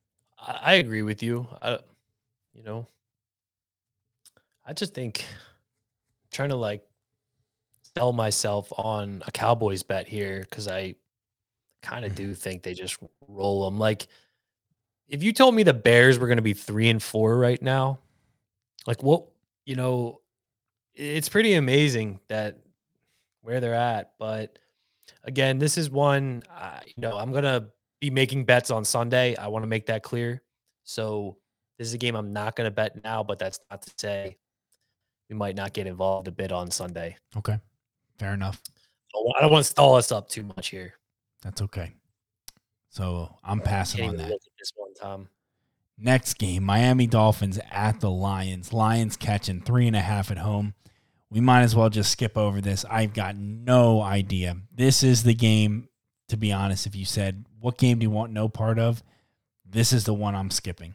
[0.62, 1.46] I agree with you.
[1.60, 1.78] I,
[2.54, 2.86] you know,
[4.64, 5.24] I just think
[6.30, 6.82] trying to like
[7.96, 10.94] sell myself on a Cowboys bet here because I
[11.82, 13.78] kind of do think they just roll them.
[13.78, 14.06] Like,
[15.08, 17.98] if you told me the Bears were going to be three and four right now,
[18.86, 19.26] like what
[19.66, 20.20] you know,
[20.94, 22.58] it's pretty amazing that
[23.42, 24.12] where they're at.
[24.18, 24.58] But
[25.24, 27.66] again, this is one, uh, you know, I'm going to
[28.00, 29.36] be making bets on Sunday.
[29.36, 30.42] I want to make that clear.
[30.84, 31.38] So
[31.78, 34.36] this is a game I'm not going to bet now, but that's not to say
[35.28, 37.16] we might not get involved a bit on Sunday.
[37.36, 37.58] Okay.
[38.18, 38.60] Fair enough.
[39.36, 40.94] I don't want to stall us up too much here.
[41.42, 41.92] That's okay.
[42.90, 44.28] So I'm passing on that.
[44.28, 45.28] this one, Tom.
[45.98, 48.72] Next game, Miami Dolphins at the Lions.
[48.72, 50.74] Lions catching three and a half at home
[51.34, 52.84] we might as well just skip over this.
[52.88, 54.56] I've got no idea.
[54.72, 55.88] This is the game,
[56.28, 56.86] to be honest.
[56.86, 59.02] If you said, what game do you want no part of?
[59.68, 60.94] This is the one I'm skipping.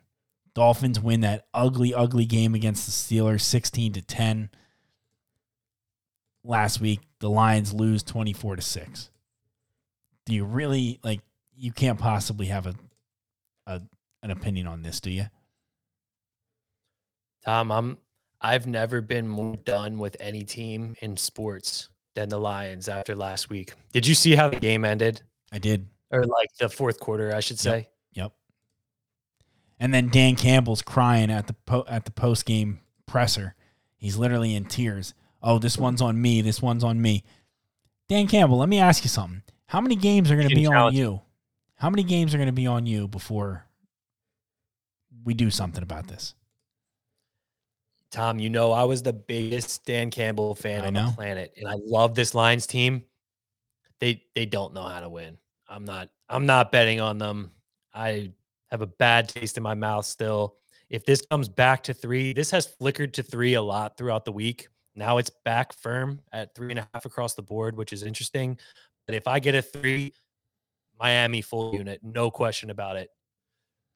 [0.55, 4.49] Dolphins win that ugly, ugly game against the Steelers 16 to 10.
[6.45, 9.09] Last week, the Lions lose 24 to 6.
[10.25, 11.19] Do you really like
[11.53, 12.75] you can't possibly have a,
[13.67, 13.81] a
[14.23, 15.25] an opinion on this, do you?
[17.43, 17.97] Tom, I'm
[18.41, 23.49] I've never been more done with any team in sports than the Lions after last
[23.49, 23.73] week.
[23.91, 25.21] Did you see how the game ended?
[25.51, 25.87] I did.
[26.11, 27.77] Or like the fourth quarter, I should say.
[27.77, 27.87] Yep.
[28.13, 28.31] yep.
[29.79, 33.55] And then Dan Campbell's crying at the po- at the post game presser.
[33.97, 35.13] He's literally in tears.
[35.41, 36.41] Oh, this one's on me.
[36.41, 37.23] This one's on me.
[38.07, 39.43] Dan Campbell, let me ask you something.
[39.67, 41.21] How many games are going to be on you?
[41.75, 43.65] How many games are going to be on you before
[45.23, 46.33] we do something about this?
[48.11, 51.07] Tom, you know I was the biggest Dan Campbell fan I on know.
[51.07, 53.03] the planet, and I love this Lions team.
[53.99, 55.37] They they don't know how to win.
[55.67, 57.51] I'm not I'm not betting on them.
[57.93, 58.31] I
[58.71, 60.55] have a bad taste in my mouth still.
[60.89, 64.31] If this comes back to three, this has flickered to three a lot throughout the
[64.31, 64.69] week.
[64.95, 68.57] Now it's back firm at three and a half across the board, which is interesting.
[69.05, 70.13] But if I get a three,
[70.99, 73.09] Miami full unit, no question about it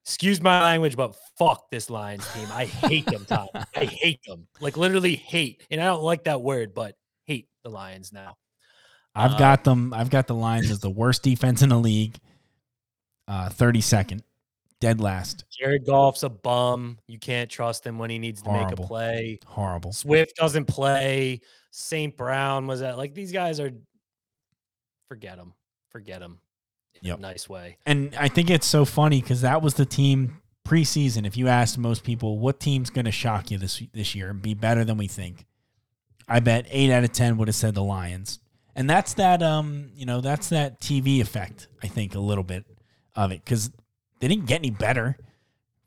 [0.06, 2.48] excuse my language, but fuck this Lions team.
[2.52, 3.48] I hate them, Tom.
[3.76, 4.48] I hate them.
[4.60, 5.64] Like literally hate.
[5.72, 8.36] And I don't like that word, but hate the Lions now.
[9.16, 9.94] I've uh, got them.
[9.94, 12.18] I've got the Lions as the worst defense in the league.
[13.28, 14.22] uh, 32nd,
[14.82, 15.46] dead last.
[15.52, 16.98] Jared Goff's a bum.
[17.08, 19.40] You can't trust him when he needs to make a play.
[19.46, 19.94] Horrible.
[19.94, 21.40] Swift doesn't play.
[21.72, 22.16] St.
[22.18, 23.72] Brown was that like these guys are
[25.08, 25.54] forget them.
[25.90, 26.40] Forget them.
[27.04, 27.20] In Yep.
[27.20, 27.78] nice way.
[27.86, 31.26] And I think it's so funny because that was the team preseason.
[31.26, 34.42] If you asked most people, what team's going to shock you this this year and
[34.42, 35.46] be better than we think,
[36.28, 38.40] I bet eight out of ten would have said the Lions.
[38.76, 41.68] And that's that um you know that's that TV effect.
[41.84, 42.66] I think a little bit
[43.16, 43.70] of it because
[44.20, 45.18] they didn't get any better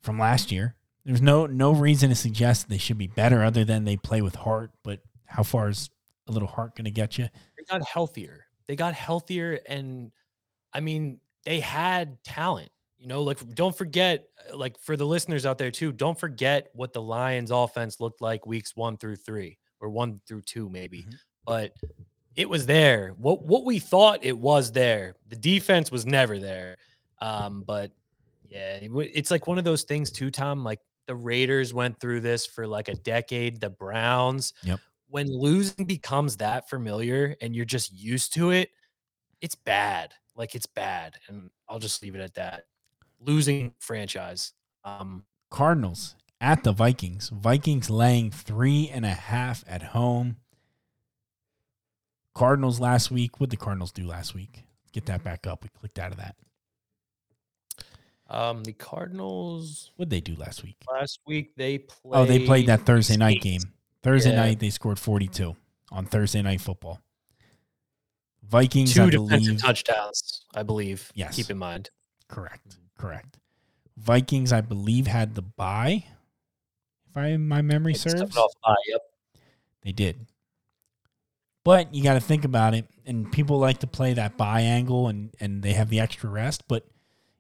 [0.03, 0.77] from last year.
[1.05, 4.35] There's no no reason to suggest they should be better other than they play with
[4.35, 4.71] heart.
[4.85, 5.89] But how far is
[6.29, 7.29] a little heart going to get you?
[7.57, 8.45] They got healthier.
[8.67, 10.13] They got healthier and
[10.77, 12.71] I mean, they had talent.
[12.99, 16.93] You know, like don't forget like for the listeners out there too, don't forget what
[16.93, 21.03] the Lions offense looked like weeks 1 through 3 or 1 through 2 maybe.
[21.05, 21.15] Mhm.
[21.47, 21.73] But
[22.35, 23.15] it was there.
[23.19, 25.15] What what we thought it was there.
[25.29, 26.77] The defense was never there.
[27.21, 27.91] Um, but
[28.49, 30.63] yeah, it it's like one of those things too, Tom.
[30.65, 33.61] Like the Raiders went through this for like a decade.
[33.61, 34.53] The Browns.
[34.63, 34.81] Yep.
[35.09, 38.71] When losing becomes that familiar and you're just used to it,
[39.41, 40.13] it's bad.
[40.37, 42.65] Like it's bad, and I'll just leave it at that.
[43.21, 44.53] Losing franchise.
[44.85, 47.31] Um, Cardinals at the Vikings.
[47.31, 50.37] Vikings laying three and a half at home.
[52.35, 53.41] Cardinals last week.
[53.41, 54.65] What did the Cardinals do last week?
[54.93, 55.63] Get that back up.
[55.63, 56.37] We clicked out of that.
[58.29, 60.77] um, the Cardinals What did they do last week?
[60.93, 62.13] last week they played.
[62.13, 63.63] Oh, they played that Thursday night game.
[64.03, 64.37] Thursday Yeah.
[64.43, 65.57] night they scored 42
[65.93, 67.01] on Thursday night football.
[68.49, 69.61] Vikings, Two I defensive believe.
[69.61, 71.11] touchdowns, I believe.
[71.15, 71.35] Yes.
[71.37, 71.91] Keep in mind.
[72.29, 72.77] Correct.
[72.99, 73.39] Correct.
[73.97, 76.05] Vikings, I believe, had the bye.
[77.11, 78.37] If I my memory It's serves.
[78.37, 79.01] off high, Yep.
[79.83, 80.27] They did.
[81.65, 85.09] But you got to think about it, and people like to play that bye angle,
[85.09, 86.65] and and they have the extra rest.
[86.69, 86.85] But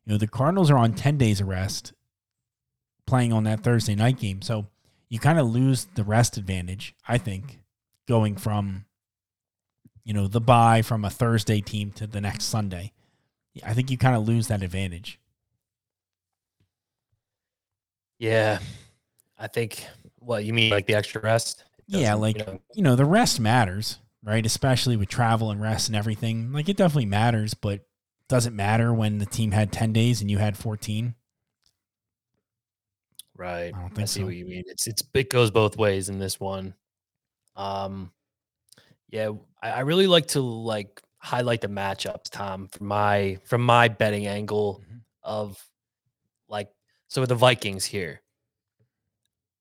[0.04, 1.92] you know the Cardinals are on ten days of rest,
[3.06, 4.66] playing on that Thursday night game, so
[5.08, 6.94] you kind of lose the rest advantage.
[7.06, 7.60] I think
[8.08, 8.84] going from
[10.06, 12.92] you know the bye from a Thursday team to the next Sunday,
[13.64, 15.18] I think you kind of lose that advantage.
[18.20, 18.60] Yeah.
[19.36, 19.84] I think.
[20.20, 21.64] well, you mean, like the extra rest?
[21.88, 24.46] Yeah, like you know, you know, the rest matters, right?
[24.46, 26.52] Especially with travel and rest and everything.
[26.52, 27.80] Like it definitely matters, but
[28.28, 31.14] doesn't matter when the team had 10 days and you had 14.
[33.36, 33.74] right.
[33.74, 34.26] I don't I, see so.
[34.26, 34.64] what you mean.
[34.66, 36.74] It's it's it goes both ways in this one.
[37.56, 38.12] Um,
[39.10, 39.30] yeah,
[39.62, 44.26] I, I really like to like highlight the matchups, Tom, from my from my betting
[44.26, 45.00] angle Mhm.
[45.22, 45.62] of
[46.48, 46.70] like
[47.08, 48.22] so with the Vikings here.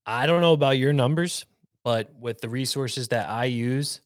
[0.06, 1.46] I don't know about your numbers,
[1.84, 4.02] but with the resources that I use,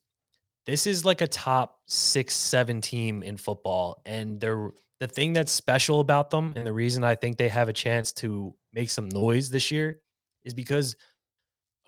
[0.66, 4.02] this is like a top six, seven team in football.
[4.06, 7.70] And they're the thing that's special about them, and the reason I think they have
[7.70, 10.02] a chance to make some noise this year
[10.44, 10.96] is because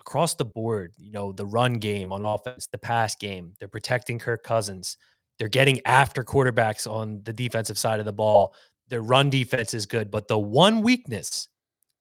[0.02, 4.18] across the board, you know, the run game on offense, the pass game, they're protecting
[4.18, 4.96] Kirk Cousins.
[5.38, 8.54] They're getting after quarterbacks on the defensive side of the ball.
[8.88, 11.48] Their run defense is good, but the one weakness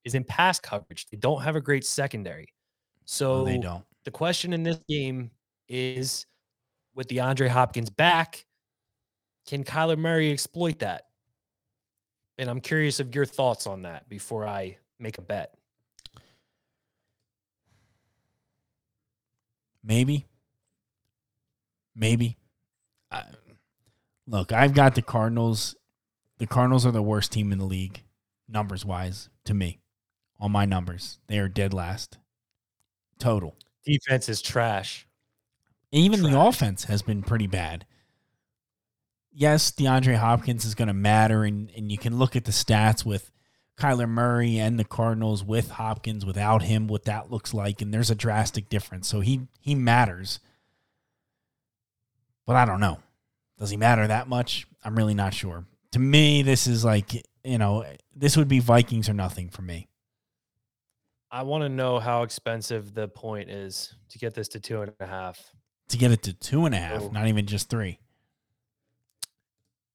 [0.04, 1.08] is in pass coverage.
[1.10, 2.48] They don't have a great secondary.
[3.06, 3.86] So No, they don't.
[4.04, 5.30] the question in this game
[5.70, 6.26] is
[6.96, 8.46] with DeAndre Hopkins back,
[9.48, 11.04] can Kyler Murray exploit that?
[12.40, 15.54] And I'm curious of your thoughts on that before I make a bet.
[19.84, 20.28] Maybe.
[21.96, 22.38] Maybe.
[23.12, 23.24] I,
[24.28, 25.76] look, I've got the Cardinals.
[26.38, 28.04] The Cardinals are the worst team in the league,
[28.48, 29.80] numbers wise, to me.
[30.40, 32.18] On my numbers, they are dead last.
[33.20, 33.56] Total.
[33.86, 35.06] Defense is trash.
[35.92, 37.86] Even the offense has been pretty bad.
[39.34, 43.06] Yes, DeAndre Hopkins is going to matter, and, and you can look at the stats
[43.06, 43.30] with
[43.82, 48.12] Kyler Murray and the Cardinals with Hopkins, without him, what that looks like, and there's
[48.12, 49.08] a drastic difference.
[49.08, 50.40] So he he matters,
[52.46, 53.00] but I don't know.
[53.58, 54.68] Does he matter that much?
[54.84, 55.66] I'm really not sure.
[55.94, 57.14] To me, this is like
[57.44, 57.84] you know,
[58.16, 59.88] this would be Vikings or nothing for me.
[61.32, 64.92] I want to know how expensive the point is to get this to two and
[65.00, 65.54] a half.
[65.90, 67.10] To get it to two and a half, Oh.
[67.10, 67.98] not even just three.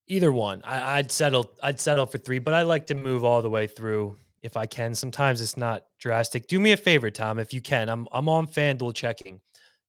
[0.09, 0.63] Either one.
[0.65, 1.51] I, I'd settle.
[1.63, 4.67] I'd settle for three, but I like to move all the way through if I
[4.67, 4.95] can.
[4.95, 6.47] Sometimes it's not drastic.
[6.47, 7.89] Do me a favor, Tom, if you can.
[7.89, 9.41] I'm I'm on FanDuel checking.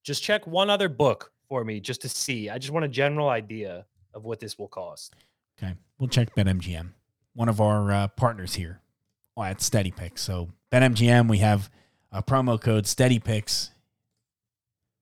[0.03, 2.49] Just check one other book for me, just to see.
[2.49, 5.13] I just want a general idea of what this will cost.
[5.57, 6.89] Okay, we'll check BetMGM,
[7.33, 8.81] one of our uh, partners here
[9.37, 10.21] at Steady Picks.
[10.21, 11.69] So BetMGM, we have
[12.11, 13.71] a promo code Steady Picks.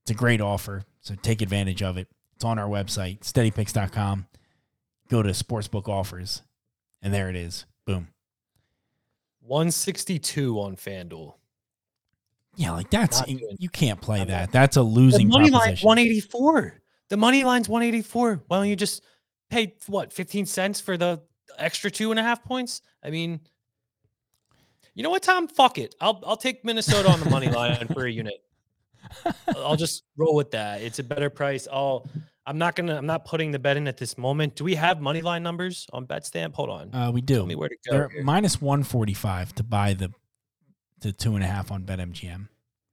[0.04, 2.08] It's a great offer, so take advantage of it.
[2.36, 4.28] It's on our website, steadypicks.com.
[5.10, 6.42] Go to Sportsbook Offers,
[7.02, 7.66] And there it is.
[7.86, 8.08] Boom.
[9.42, 11.36] 162 on FanDuel.
[12.56, 14.52] Yeah, like that's you can't play I'm not- that.
[14.52, 15.88] That's a The losing money line's proposition.
[15.88, 16.82] 184.
[17.10, 18.44] The money line's 184.
[18.48, 19.04] Why don't you just
[19.50, 21.22] pay what 15 cents for the
[21.58, 22.82] extra two and a half points?
[23.04, 23.42] I mean,
[24.96, 25.48] you know what, Tom?
[25.50, 25.94] Fuck it.
[26.00, 28.42] I'll I'll take Minnesota on the money line for a unit.
[29.50, 30.82] I'll just roll with that.
[30.82, 31.68] It's a better price.
[31.72, 32.08] I'll
[32.48, 34.56] I'm not gonna I'm not putting the bet in at this moment.
[34.56, 36.54] Do we have money line numbers on BetStamp?
[36.54, 36.94] Hold on.
[36.94, 37.48] Uh, we Tell do.
[37.48, 37.98] me where to go.
[37.98, 40.12] They're minus one forty five to buy the
[41.00, 42.48] the two and a half on BetMGM.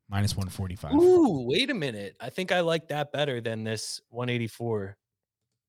[0.08, 0.94] Minus one forty five.
[0.94, 2.16] Ooh, wait a minute.
[2.20, 4.96] I think I like that better than this 184.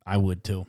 [0.06, 0.66] I would too.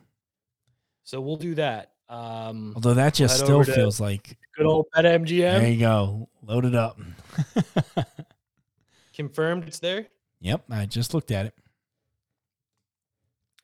[1.04, 1.92] So we'll do that.
[2.08, 5.60] Um Although that just still feels like good old BetMGM.
[5.60, 6.28] there you go.
[6.42, 6.98] Load it up.
[9.14, 10.06] Confirmed it's there.
[10.40, 11.54] yep, I just looked at it.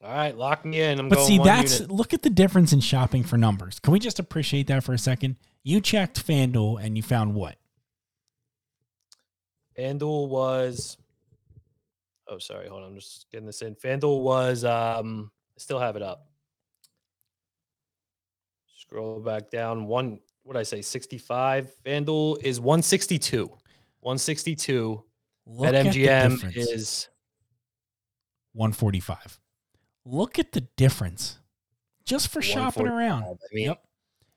[0.03, 0.99] All right, lock me in.
[0.99, 1.91] I'm But see, that's unit.
[1.91, 3.79] look at the difference in shopping for numbers.
[3.79, 5.37] Can we just appreciate that for a second?
[5.63, 7.57] You checked FanDuel and you found what?
[9.79, 10.97] FanDuel was.
[12.29, 12.69] Oh, sorry.
[12.69, 12.89] Hold on.
[12.93, 13.75] I'm just getting this in.
[13.75, 14.65] FanDuel was.
[14.65, 16.29] Um, I still have it up.
[18.79, 19.87] Scroll back down.
[19.87, 20.19] One.
[20.45, 20.81] What did I say?
[20.81, 21.71] 65.
[21.85, 23.47] FanDuel is 162.
[24.01, 25.05] 162.
[25.47, 27.09] Look At MGM is
[28.55, 29.39] 145.
[30.05, 31.39] Look at the difference.
[32.05, 33.25] Just for shopping around.
[33.25, 33.85] I mean, Yep.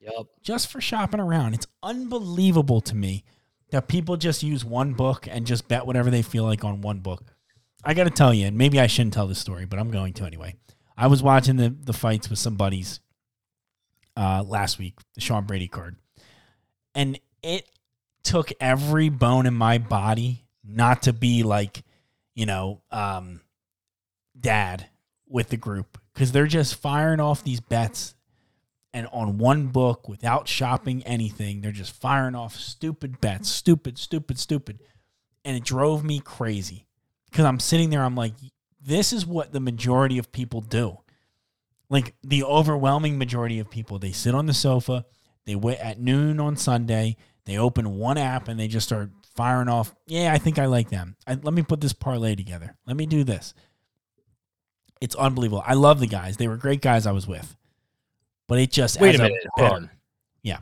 [0.01, 0.25] Yep.
[0.41, 1.53] Just for shopping around.
[1.53, 3.23] It's unbelievable to me
[3.71, 6.99] that people just use one book and just bet whatever they feel like on one
[6.99, 7.23] book.
[7.83, 10.13] I got to tell you, and maybe I shouldn't tell this story, but I'm going
[10.13, 10.55] to anyway.
[10.95, 12.99] I was watching the the fights with some buddies
[14.15, 15.95] uh, last week, the Sean Brady card,
[16.93, 17.67] and it
[18.23, 21.83] took every bone in my body not to be like,
[22.35, 23.41] you know, um,
[24.39, 24.87] dad
[25.33, 28.13] with the group because they're just firing off these bets
[28.93, 31.59] and on one book without shopping anything.
[31.59, 34.79] They're just firing off stupid bets, stupid, stupid, stupid.
[35.43, 36.85] And it drove me crazy
[37.31, 38.33] because I'm sitting there, I'm like,
[38.79, 40.99] this is what the majority of people do.
[41.89, 45.03] Like the overwhelming majority of people, they sit on the sofa,
[45.45, 49.67] they wait at noon on Sunday, they open one app and they just start firing
[49.67, 49.95] off.
[50.05, 51.15] Yeah, I think I like them.
[51.25, 52.77] I, let me put this parlay together.
[52.85, 53.55] Let me do this.
[55.03, 55.61] It's unbelievable.
[55.67, 56.37] I love the guys.
[56.37, 57.57] They were great guys I was with.
[58.47, 59.89] But it just Wait a minute.
[60.43, 60.59] Yeah.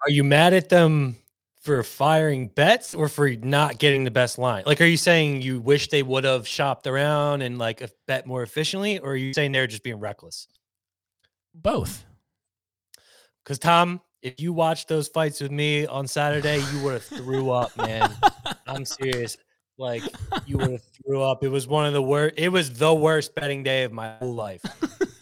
[0.00, 1.16] Are you mad at them
[1.60, 4.62] for firing bets or for not getting the best line?
[4.64, 8.42] Like, are you saying you wish they would have shopped around and like bet more
[8.42, 10.48] efficiently, or are you saying they're just being reckless?
[11.54, 12.06] Both.
[13.44, 17.50] Because Tom, if you watched those fights with me on Saturday, you would have threw
[17.50, 18.10] up, man.
[18.66, 19.36] I'm serious.
[19.76, 20.02] Like
[20.46, 21.42] you would have threw up.
[21.44, 22.34] It was one of the worst.
[22.36, 24.62] It was the worst betting day of my whole life.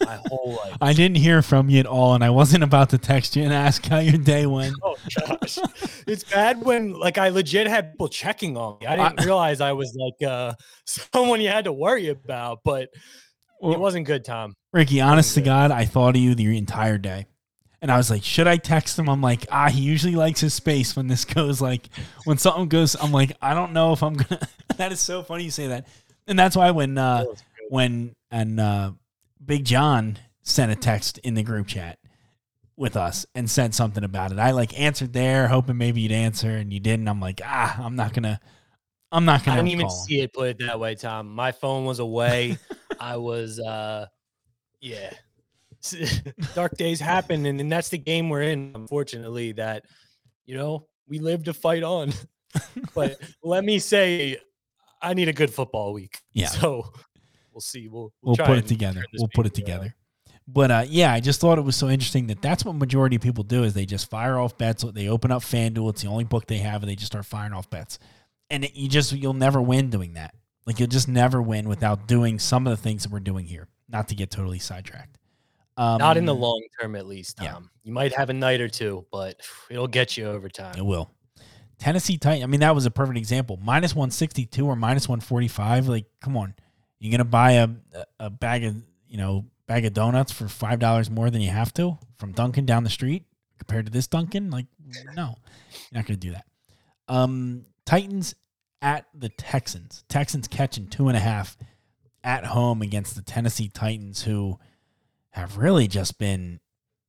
[0.05, 0.75] My whole life.
[0.81, 3.53] I didn't hear from you at all, and I wasn't about to text you and
[3.53, 4.75] ask how your day went.
[4.83, 5.57] Oh gosh,
[6.05, 8.85] it's bad when like I legit had people checking on me.
[8.85, 10.55] I I- didn't realize I was like uh
[10.85, 12.89] someone you had to worry about, but
[13.61, 14.55] it wasn't good, Tom.
[14.73, 15.41] Ricky, honest to.
[15.41, 17.25] God, I thought of you the entire day.
[17.83, 19.09] And I was like, should I text him?
[19.09, 21.89] I'm like, ah, he usually likes his space when this goes like,
[22.23, 24.47] when something goes, I'm like, I don't know if I'm going to.
[24.77, 25.85] That is so funny you say that.
[26.25, 27.65] And that's why when, uh, That was good.
[27.69, 28.91] when, and, uh,
[29.45, 31.99] Big John sent a text in the group chat
[32.77, 34.39] with us and said something about it.
[34.39, 37.09] I like answered there, hoping maybe you'd answer, and you didn't.
[37.09, 38.39] I'm like, ah, I'm not going to,
[39.11, 40.05] I'm not going to I didn't even call him.
[40.07, 41.27] see it put it that way, Tom.
[41.35, 42.57] My phone was away.
[42.99, 44.05] I was uh
[44.79, 45.11] yeah.
[46.55, 49.85] Dark days happen and, and that's the game we're in, unfortunately, that
[50.45, 52.13] you know, we live to fight on.
[52.95, 54.37] but let me say
[55.01, 56.19] I need a good football week.
[56.33, 56.49] Yeah.
[56.61, 56.85] So
[57.51, 57.87] we'll see.
[57.87, 59.03] We'll we'll try put it together.
[59.17, 59.65] We'll put it around.
[59.65, 59.95] together.
[60.47, 63.21] But uh, yeah, I just thought it was so interesting that that's what majority of
[63.21, 64.83] people do is they just fire off bets.
[64.83, 65.91] They open up FanDuel.
[65.91, 67.99] It's the only book they have, and they just start firing off bets.
[68.49, 70.33] And it, you just you'll never win doing that.
[70.65, 73.67] Like you'll just never win without doing some of the things that we're doing here.
[73.87, 75.17] Not to get totally sidetracked.
[75.75, 77.57] Um, Not in the long term, at least, yeah.
[77.83, 80.75] You might have a night or two, but it'll get you over time.
[80.77, 81.09] It will.
[81.79, 82.43] Tennessee Titan.
[82.43, 83.59] I mean, that was a perfect example.
[83.61, 85.87] Minus one sixty two or minus one forty five.
[85.87, 86.53] Like, come on,
[86.99, 87.69] You're gonna buy a
[88.19, 88.75] a bag of
[89.07, 92.65] you know bag of donuts for five dollars more than you have to from Dunkin'
[92.65, 93.25] down the street
[93.57, 94.49] compared to this Dunkin'?
[94.49, 94.67] Like,
[95.15, 95.35] no,
[95.71, 96.45] you're not gonna do that.
[97.07, 98.35] Um, Titans
[98.81, 100.03] at the Texans.
[100.07, 101.57] Texans catching two and a half
[102.23, 104.57] at home against the Tennessee Titans, who
[105.33, 106.59] have really just been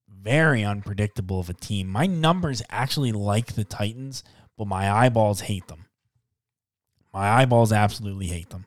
[0.09, 1.87] very unpredictable of a team.
[1.89, 4.25] My numbers actually like the Titans,
[4.57, 5.85] but my eyeballs hate them.
[7.13, 8.65] My eyeballs absolutely hate them.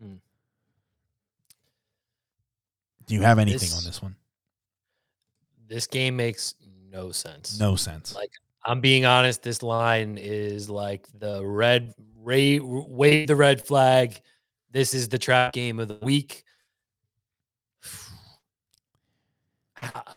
[0.00, 0.14] Hmm.
[3.06, 4.16] Do you have anything This- on this one?
[5.68, 6.54] this game makes
[6.92, 7.58] no sense.
[7.58, 8.14] No sense.
[8.14, 8.30] Like
[8.64, 14.20] I'm being honest, this line is like the red ray wave the red flag.
[14.70, 16.44] This is the trap game of the week.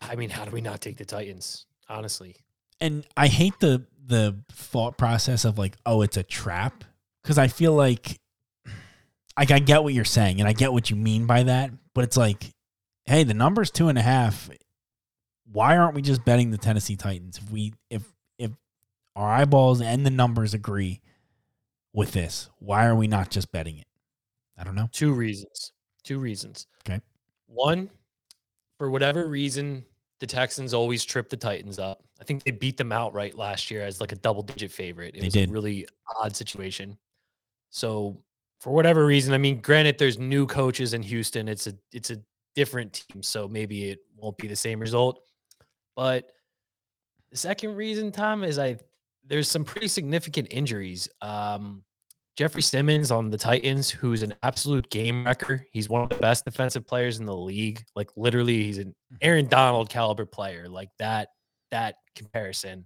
[0.01, 1.65] I mean, how do we not take the Titans?
[1.87, 2.35] Honestly.
[2.79, 6.83] And I hate the the thought process of like, oh, it's a trap.
[7.23, 8.19] Cause I feel like
[9.37, 12.03] like I get what you're saying and I get what you mean by that, but
[12.03, 12.51] it's like,
[13.05, 14.49] hey, the number's two and a half.
[15.51, 17.37] Why aren't we just betting the Tennessee Titans?
[17.37, 18.03] If we if
[18.37, 18.51] if
[19.15, 21.01] our eyeballs and the numbers agree
[21.93, 23.87] with this, why are we not just betting it?
[24.57, 24.89] I don't know.
[24.91, 25.71] Two reasons.
[26.03, 26.67] Two reasons.
[26.85, 27.01] Okay.
[27.47, 27.89] One,
[28.79, 29.85] for whatever reason,
[30.19, 32.01] the Texans always trip the Titans up.
[32.19, 35.15] I think they beat them outright last year as like a double digit favorite.
[35.15, 35.49] It They was did.
[35.49, 35.85] a really
[36.17, 36.97] odd situation.
[37.69, 38.17] So
[38.59, 41.47] for whatever reason, I mean, granted, there's new coaches in Houston.
[41.47, 42.17] It's a it's a
[42.55, 45.21] different team, so maybe it won't be the same result.
[45.95, 46.31] But
[47.31, 48.77] the second reason, Tom, is I
[49.25, 51.07] there's some pretty significant injuries.
[51.21, 51.83] Um,
[52.37, 55.65] Jeffrey Simmons on the Titans, who's an absolute game wrecker.
[55.71, 57.83] He's one of the best defensive players in the league.
[57.95, 60.69] Like literally, he's an Aaron Donald caliber player.
[60.69, 61.29] Like that,
[61.71, 62.85] that comparison.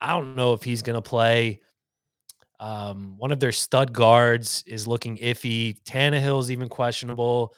[0.00, 1.60] I don't know if he's gonna play.
[2.60, 5.76] Um, one of their stud guards is looking iffy.
[5.84, 7.54] Tannehill's even questionable.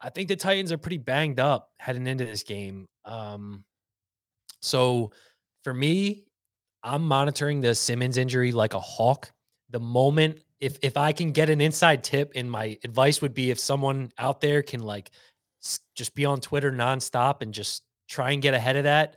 [0.00, 2.86] I think the Titans are pretty banged up heading into this game.
[3.04, 3.64] Um,
[4.60, 5.12] so
[5.64, 6.24] for me,
[6.82, 9.30] I'm monitoring the Simmons injury like a hawk.
[9.70, 13.50] The moment if if I can get an inside tip, and my advice would be
[13.50, 15.10] if someone out there can like
[15.94, 19.16] just be on Twitter nonstop and just try and get ahead of that,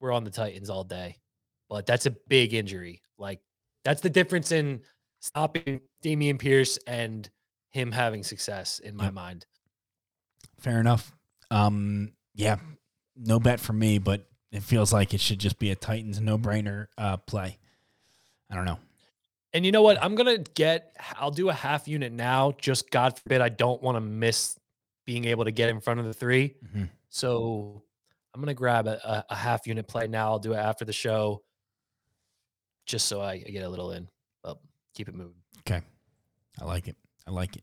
[0.00, 1.18] we're on the Titans all day.
[1.68, 3.02] But that's a big injury.
[3.18, 3.40] Like
[3.84, 4.80] that's the difference in
[5.20, 7.28] stopping Dameon Pierce and
[7.70, 9.14] him having success in my Yep.
[9.14, 9.46] mind.
[10.60, 11.12] Fair enough.
[11.50, 12.58] Um, yeah,
[13.16, 16.38] no bet for me, but it feels like it should just be a Titans no
[16.38, 17.58] brainer uh, play.
[18.50, 18.78] I don't know.
[19.54, 20.02] And you know what?
[20.02, 20.94] I'm gonna get.
[21.16, 22.52] I'll do a half unit now.
[22.58, 24.58] Just God forbid I don't want to miss
[25.06, 26.56] being able to get in front of the three.
[26.66, 26.90] Mhm.
[27.08, 27.84] So
[28.34, 30.30] I'm gonna grab a, a, half unit play now.
[30.30, 31.44] I'll do it after the show,
[32.84, 34.08] just so I, I get a little in.
[34.42, 34.58] But
[34.92, 35.36] keep it moving.
[35.60, 35.82] Okay,
[36.60, 36.96] I like it.
[37.24, 37.62] I like it.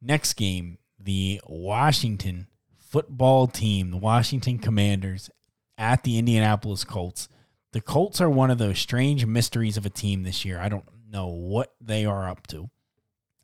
[0.00, 2.46] Next game, the Washington
[2.78, 5.30] football team, the Washington Commanders
[5.76, 7.28] at the Indianapolis Colts.
[7.72, 10.60] The Colts are one of those strange mysteries of a team this year.
[10.60, 12.70] I don't know what they are up to.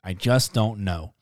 [0.03, 1.14] I just don't know.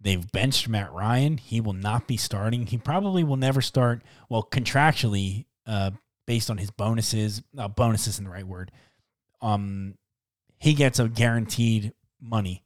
[0.00, 1.36] They've benched Matt Ryan.
[1.36, 2.66] He will not be starting.
[2.66, 4.02] He probably will never start.
[4.28, 5.92] Well, contractually, uh,
[6.26, 8.72] based on his bonuses, uh, bonus isn't the right word.
[9.40, 9.94] Um,
[10.58, 12.64] he gets a guaranteed money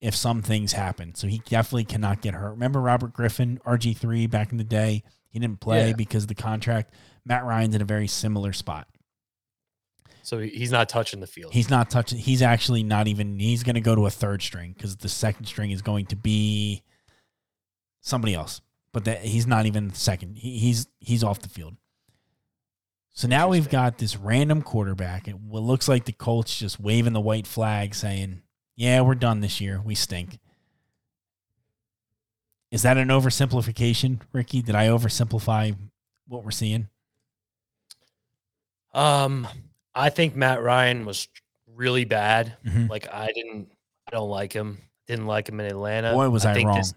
[0.00, 1.14] if some things happen.
[1.14, 2.50] So he definitely cannot get hurt.
[2.52, 5.02] Remember Robert Griffin, RG3 back in the day?
[5.28, 5.94] He didn't play Yeah.
[5.94, 6.92] because of the contract.
[7.24, 8.88] Matt Ryan's in a very similar spot.
[10.22, 11.52] So he's not touching the field.
[11.52, 12.18] He's not touching.
[12.18, 13.38] He's actually not even.
[13.38, 16.16] He's going to go to a third string because the second string is going to
[16.16, 16.82] be
[18.00, 18.60] somebody else.
[18.92, 20.36] But that he's not even second.
[20.38, 21.76] He, he's he's off the field.
[23.14, 25.28] So now we've got this random quarterback.
[25.28, 28.42] It looks like the Colts just waving the white flag, saying,
[28.76, 29.80] "Yeah, we're done this year.
[29.84, 30.38] We stink."
[32.70, 34.62] Is that an oversimplification, Ricky?
[34.62, 35.76] Did I oversimplify
[36.26, 36.88] what we're seeing?
[38.94, 39.48] um,
[39.94, 41.28] I think Matt Ryan was
[41.66, 42.56] really bad.
[42.64, 42.88] Mhm.
[42.88, 43.68] Like I didn't.
[44.06, 44.78] I don't like him.
[45.06, 46.12] Didn't like him in Atlanta.
[46.12, 46.94] Boy, was I, think wrong this-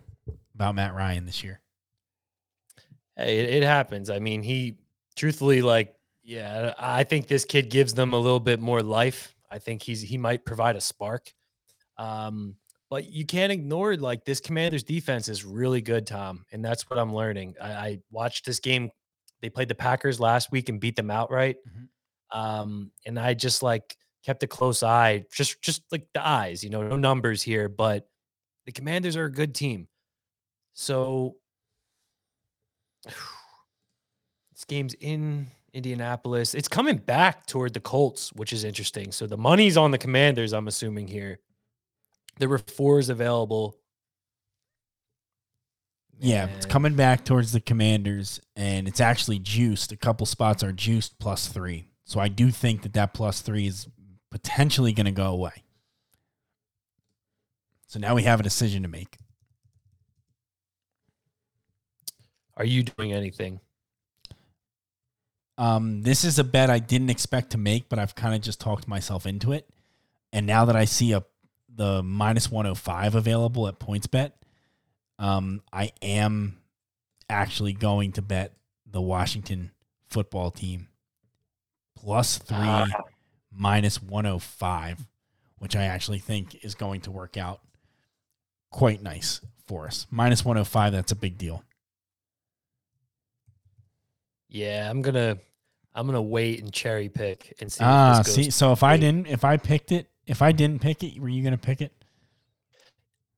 [0.55, 1.59] about Matt Ryan this year.
[3.17, 4.09] Hey, it, it happens.
[4.09, 4.77] I mean, he
[5.15, 9.35] truthfully, like, yeah, I think this kid gives them a little bit more life.
[9.49, 11.33] I think he's he might provide a spark.
[11.97, 12.55] Um,
[12.89, 16.45] but you can't ignore like this commander's defense is really good, Tom.
[16.51, 17.55] And that's what I'm learning.
[17.61, 18.91] I, I watched this game.
[19.41, 21.57] They played the Packers last week and beat them outright.
[21.67, 21.87] Mhm.
[22.31, 23.95] Um, and I just like
[24.25, 28.07] kept a close eye, just just like the eyes, you know, no numbers here, but
[28.65, 29.87] the commanders are a good team.
[30.73, 31.35] So
[33.05, 36.55] this game's in Indianapolis.
[36.55, 39.11] It's coming back toward the Colts, which is interesting.
[39.11, 41.39] So the money's on the Commanders, I'm assuming here.
[42.39, 43.77] There were fours available.
[46.17, 49.91] Yeah, it's coming back towards the Commanders, and it's actually juiced.
[49.91, 51.89] A couple spots are juiced plus three.
[52.05, 53.87] So I do think that that plus three is
[54.31, 55.63] potentially going to go away.
[57.87, 59.17] So now we have a decision to make.
[62.57, 63.59] Are you doing anything?
[65.57, 68.59] Um, this is a bet I didn't expect to make, but I've kind of just
[68.59, 69.69] talked myself into it.
[70.31, 71.23] And now that I see a
[71.73, 74.31] the minus 105 available at PointsBet,
[75.19, 76.57] um, I am
[77.29, 78.53] actually going to bet
[78.85, 79.71] the Washington
[80.07, 80.87] football team
[81.95, 82.87] plus three Ah.
[83.51, 85.07] minus 105,
[85.57, 87.61] which I actually think is going to work out
[88.71, 90.05] quite nice for us.
[90.11, 91.63] Minus 105, that's a big deal.
[94.49, 95.37] Yeah, I'm gonna
[95.93, 97.83] I'm gonna wait and cherry pick and see.
[97.83, 100.81] Ah, if this see, so if I didn't, if I picked it, if I didn't
[100.81, 101.91] pick it, were you going to pick it?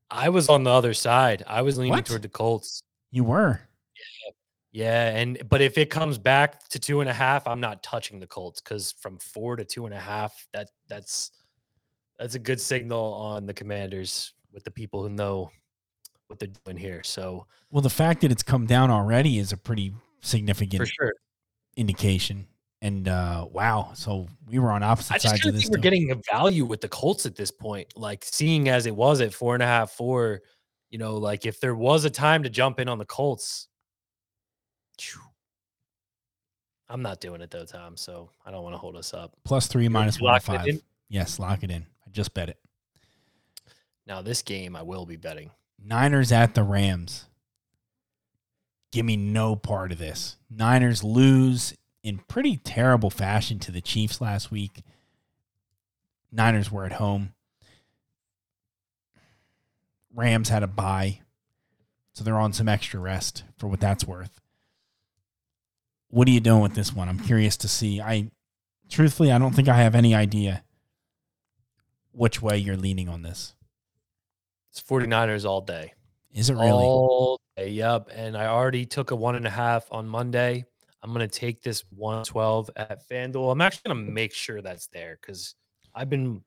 [0.10, 1.44] I was on the other side.
[1.48, 2.06] I was leaning What?
[2.06, 2.82] toward the Colts.
[3.12, 3.62] You were.
[4.78, 8.20] Yeah, and but if it comes back to two and a half, I'm not touching
[8.20, 11.32] the Colts because from four to two and a half, that that's
[12.20, 15.50] that's a good signal on the Commanders with the people who know
[16.28, 17.02] what they're doing here.
[17.02, 21.14] So Well, the fact that it's come down already is a pretty significant for sure,
[21.76, 22.46] indication.
[22.84, 25.64] And uh wow, so we were on opposite I just sides kind of this.
[25.64, 27.92] think we're getting a value with the Colts at this point.
[27.96, 30.42] Like seeing as it was at four and a half, four.
[30.92, 33.67] You know, like if there was a time to jump in on the Colts.
[36.90, 37.98] I'm not doing it though, Tom.
[37.98, 39.34] So I don't want to hold us up.
[39.44, 40.76] plus three minus you locking it 105.
[40.76, 40.82] in?
[41.10, 41.86] Yes, lock it in.
[42.06, 42.58] I just bet it.
[44.06, 45.52] Now this game, I will be betting.
[45.84, 47.26] Niners at the Rams.
[48.92, 50.38] Give me no part of this.
[50.50, 54.82] Niners lose in pretty terrible fashion to the Chiefs last week.
[56.32, 57.34] Niners were at home.
[60.14, 61.20] Rams had a bye.
[62.14, 64.40] So they're on some extra rest for what that's worth.
[66.10, 67.10] What are you doing with this one?
[67.10, 68.02] I'm curious to see.
[68.02, 68.32] I
[68.90, 70.64] truthfully I don't think I have any idea
[72.12, 73.54] which way you're leaning on this.
[74.72, 75.94] It's 49ers all day.
[76.34, 76.70] Is it really?
[76.72, 77.70] All day.
[77.70, 78.10] Yep.
[78.14, 80.66] And I already took a one and a half on Monday.
[81.04, 83.52] I'm going to take this 112 at FanDuel.
[83.52, 85.56] I'm actually going to make sure that's there because
[85.94, 86.42] I've been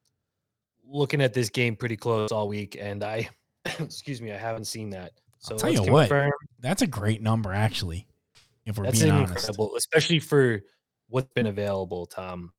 [0.85, 3.29] looking at this game pretty close all week and I,
[3.79, 5.13] excuse me, I haven't seen that.
[5.39, 6.33] So tell let's you what, confirm.
[6.61, 8.07] That's a great number, actually.
[8.71, 10.61] If we're That's being honest, incredible, especially for
[11.09, 12.53] what's been available, Tom.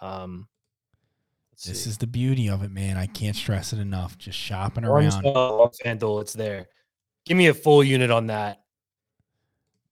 [0.00, 0.48] Um,
[1.64, 1.90] this see.
[1.90, 2.96] is the beauty of it, man.
[2.96, 4.18] I can't stress it enough.
[4.18, 5.22] Just shopping around.
[5.24, 6.66] 112 on it's there.
[7.24, 8.62] Give me a full unit on that.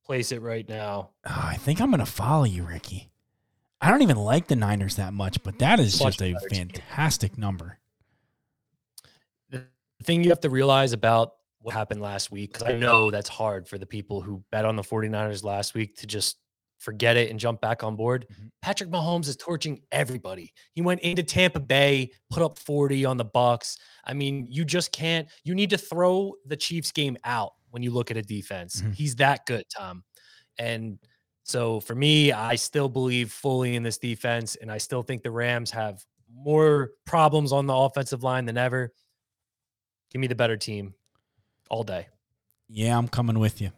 [0.04, 1.10] Place it right now.
[1.26, 3.10] Oh, I think I'm going to follow you, Ricky.
[3.80, 6.48] I don't even like the Niners that much, but that is Much just a better
[6.48, 6.68] team.
[6.68, 7.78] fantastic number.
[9.50, 9.64] the
[10.02, 11.32] thing you have to realize about
[11.64, 14.76] what happened last week, because I know that's hard for the people who bet on
[14.76, 16.36] the 49ers last week to just
[16.78, 18.26] forget it and jump back on board.
[18.30, 18.50] Mhm.
[18.60, 20.52] Patrick Mahomes is torching everybody.
[20.74, 23.78] He went into Tampa Bay, put up 40 on the Bucs.
[24.04, 27.90] I mean, you just can't, you need to throw the Chiefs game out when you
[27.90, 28.82] look at a defense.
[28.82, 28.94] Mhm.
[28.94, 30.04] He's that good, Tom.
[30.58, 30.98] And
[31.44, 35.30] so for me, I still believe fully in this defense, and I still think the
[35.30, 38.92] Rams have more problems on the offensive line than ever.
[40.10, 40.94] Give me the better team
[41.74, 42.06] all day.
[42.68, 43.70] Yeah, I'm coming with you.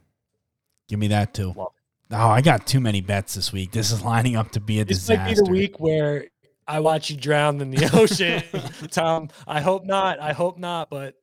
[0.88, 1.52] Give me that too.
[1.56, 1.72] Love
[2.12, 3.72] Oh, I got too many bets this week.
[3.72, 5.22] This is lining up to be a This disaster.
[5.24, 6.26] might be the week where
[6.68, 8.44] I watch you drown in the ocean,
[8.92, 9.30] Tom.
[9.46, 10.20] I hope not.
[10.20, 10.88] I hope not.
[10.88, 11.14] But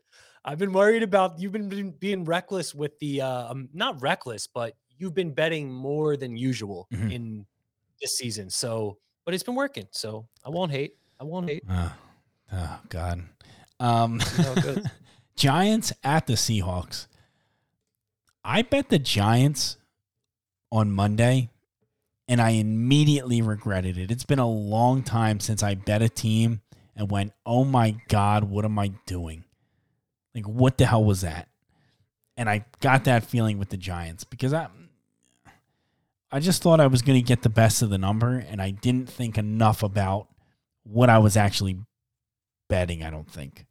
[0.44, 4.48] I've been worried about you've been being- being reckless with the uh, um, not reckless,
[4.48, 7.14] but you've been betting more than usual Mhm.
[7.14, 7.46] in
[8.02, 8.50] this season.
[8.50, 9.88] So, but it's been working.
[9.92, 10.98] So I won't hate.
[11.18, 11.64] I won't hate.
[11.70, 11.94] Oh,
[12.52, 13.24] oh God.
[13.80, 14.86] Um, how it goes.
[15.36, 17.08] Giants at the Seahawks.
[18.44, 19.78] I bet the Giants
[20.72, 21.50] on Monday,
[22.28, 24.12] and I immediately regretted it.
[24.12, 26.62] It's been a long time since I bet a team
[26.96, 29.46] and went, "Oh my God, what am I doing?
[30.36, 31.48] Like, what the hell was that?"
[32.36, 34.68] And I got that feeling with the Giants because I,
[36.32, 38.72] I just thought I was going to get the best of the number, and I
[38.72, 40.28] didn't think enough about
[40.84, 41.78] what I was actually
[42.70, 43.04] betting.
[43.04, 43.66] I don't think.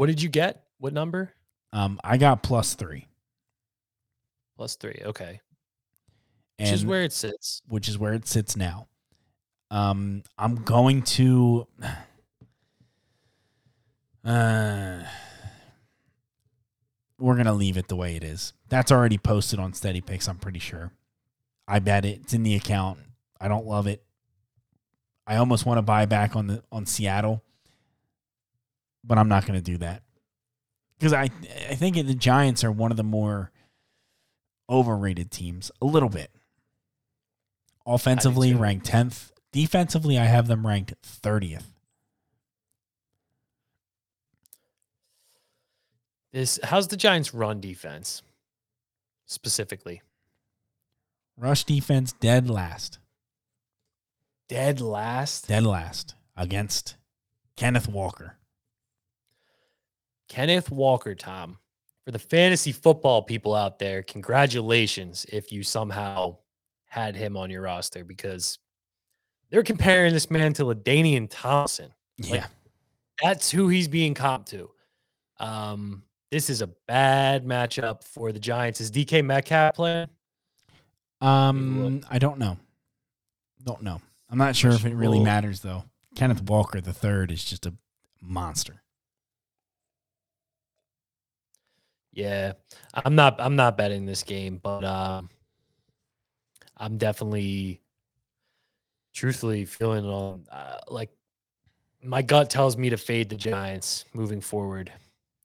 [0.00, 0.64] What did you get?
[0.78, 1.30] What number?
[1.74, 3.06] Um, I got plus three,
[4.56, 4.98] Plus three.
[5.04, 5.42] Okay.
[6.58, 7.60] and Which is where it sits.
[7.68, 8.88] which is where it sits now.
[9.70, 11.66] Um, I'm going to.
[14.24, 15.02] Uh,
[17.18, 18.52] we're gonna leave it the way it is.
[18.68, 20.28] That's already posted on Steady Picks.
[20.28, 20.92] I'm pretty sure.
[21.66, 22.20] I bet it.
[22.22, 22.98] It's in the account.
[23.40, 24.02] I don't love it.
[25.26, 27.42] I almost want to buy back on the on Seattle,
[29.04, 30.02] but I'm not going to do that
[30.98, 31.30] because I
[31.68, 33.50] I think the Giants are one of the more
[34.68, 36.30] overrated teams a little bit.
[37.86, 39.30] Offensively ranked 10th.
[39.52, 41.64] Defensively, I have them ranked 30th.
[46.32, 48.22] Is how's the Giants' run defense
[49.26, 50.02] specifically?
[51.36, 52.98] Rush defense dead last.
[54.48, 55.48] Dead last.
[55.48, 56.96] Dead last against
[57.56, 58.36] Kenneth Walker.
[60.30, 61.58] Kenneth Walker, Tom.
[62.04, 66.36] for the fantasy football people out there, congratulations if you somehow
[66.86, 68.58] had him on your roster because
[69.50, 71.92] they're comparing this man to LaDainian Thompson.
[72.16, 72.32] Yeah.
[72.32, 72.44] Like,
[73.20, 74.70] that's who he's being comped to.
[75.40, 78.80] Um, this is a bad matchup for the Giants.
[78.80, 80.08] Is DK Metcalf playing?
[81.20, 82.56] Um, I don't know.
[83.64, 84.00] Don't know.
[84.30, 85.84] I'm not sure if it really matters though.
[86.14, 87.74] Kenneth Walker the third is just a
[88.22, 88.79] monster.
[92.12, 92.52] Yeah,
[92.92, 93.40] I'm not.
[93.40, 95.30] I'm not betting this game, but um,
[96.76, 97.80] I'm definitely,
[99.14, 101.10] truthfully, feeling on uh, like
[102.02, 104.92] my gut tells me to fade the Giants moving forward,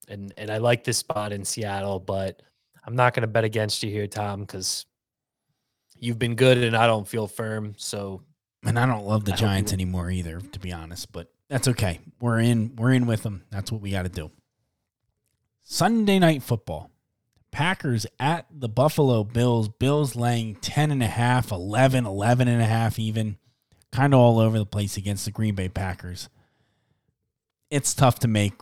[0.08, 2.42] and and I like this spot in Seattle, but
[2.86, 4.86] I'm not going to bet against you here, Tom, because
[5.98, 7.74] you've been good and I don't feel firm.
[7.78, 8.22] So
[8.64, 11.12] And I don't love the I Giants anymore either, to be honest.
[11.12, 12.00] But that's okay.
[12.20, 12.76] We're in.
[12.76, 13.44] We're in with them.
[13.52, 14.32] That's what we got to do.
[15.68, 16.92] Sunday night football.
[17.50, 19.68] Packers at the Buffalo Bills.
[19.68, 23.38] Bills laying 10 and a half, 11, 11 and a half even.
[23.92, 26.30] Kind of all over the place against the Green Bay Packers.
[27.72, 28.54] It's tough to make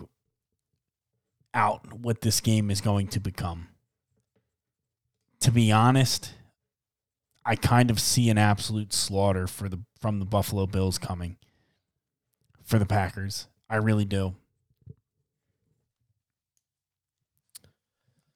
[1.53, 3.67] out what this game is going to become.
[5.41, 6.31] To be honest,
[7.45, 11.35] I kind of see an absolute slaughter for the from the Buffalo Bills coming
[12.63, 13.47] for the Packers.
[13.69, 14.35] I really do.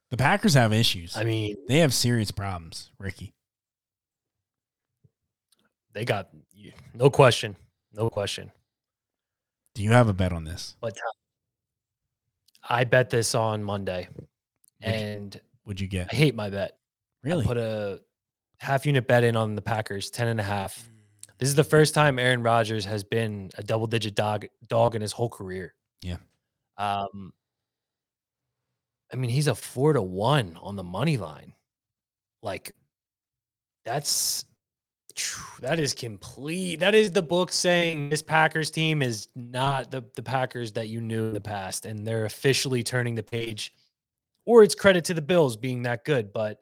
[0.10, 1.18] The Packers have issues.
[1.18, 3.34] I mean, They have serious problems, Ricky.
[5.94, 6.30] they got
[6.94, 7.56] no question,
[7.94, 8.52] no question.
[9.74, 10.76] Do you have a bet on this?
[10.80, 11.12] But Tom,
[12.70, 14.28] I bet this on Monday, Would
[14.82, 16.14] you- and Would you get?
[16.14, 16.78] I hate my bet.
[17.24, 17.46] Really?
[17.46, 18.02] put a
[18.60, 20.90] half unit bet in on the Packers, 10 and a half.
[21.40, 25.02] This is the first time Aaron Rodgers has been a double digit dog dog in
[25.02, 25.74] his whole career.
[26.02, 26.18] Yeah.
[26.78, 27.34] Um
[29.12, 31.54] I mean, he's a 4 to 1 on the money line.
[32.42, 32.74] Like
[33.86, 34.46] that's
[35.62, 36.80] that is complete.
[36.80, 41.02] That is the book saying this Packers team is not the the Packers that you
[41.02, 43.74] knew in the past and they're officially turning the page.
[44.46, 46.60] Or it's credit to the Bills being that good, but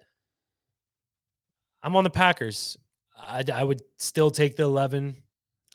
[1.84, 2.78] I'm on the Packers.
[3.16, 5.18] I, I would still take the 11.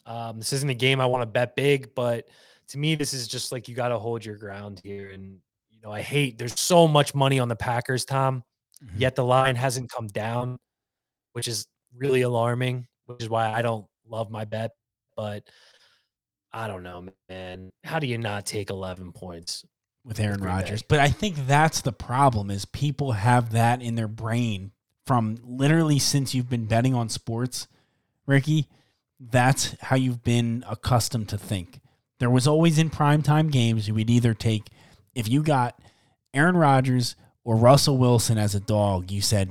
[0.07, 2.29] Um, this isn't a game I want to bet big, but
[2.69, 5.11] to me, this is just like you got to hold your ground here.
[5.11, 5.39] And,
[5.81, 8.45] you know, I hate there's so much money on the Packers, Tom,
[8.85, 9.01] Mhm.
[9.01, 10.59] yet the line hasn't come down,
[11.33, 14.73] which is really alarming, which is why I don't love my bet.
[15.17, 15.49] But
[16.53, 17.71] I don't know, man.
[17.85, 19.65] How do you not take 11 points?
[20.03, 20.83] with Aaron Rodgers.
[20.83, 24.73] But I think that's the problem is people have that in their brain
[25.05, 27.69] from literally since you've been betting on sports,
[28.27, 28.67] Ricky.
[29.21, 31.81] That's how you've been accustomed to think.
[32.19, 34.71] There was always in primetime games you would either take
[35.15, 35.79] if you got
[36.35, 39.51] Aaron Rodgers or Russell Wilson as a dog, you said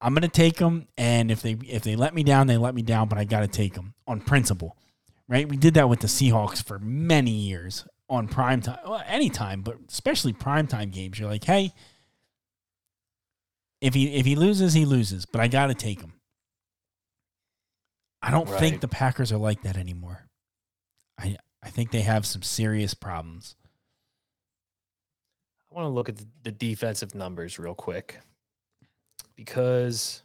[0.00, 2.74] I'm going to take them and if they if they let me down, they let
[2.74, 4.76] me down, but I got to take them on principle.
[5.26, 5.48] Right?
[5.48, 9.76] We did that with the Seahawks for many years on prime time, well, anytime, but
[9.88, 11.18] especially prime time games.
[11.18, 11.72] You're like, hey,
[13.80, 16.12] if he if he loses, he loses, but I got to take him.
[18.22, 20.26] I don't think the Packers are like that anymore.
[21.18, 23.56] I I think they have some serious problems.
[25.74, 28.20] I want to look at the- defensive numbers real quick
[29.34, 30.22] because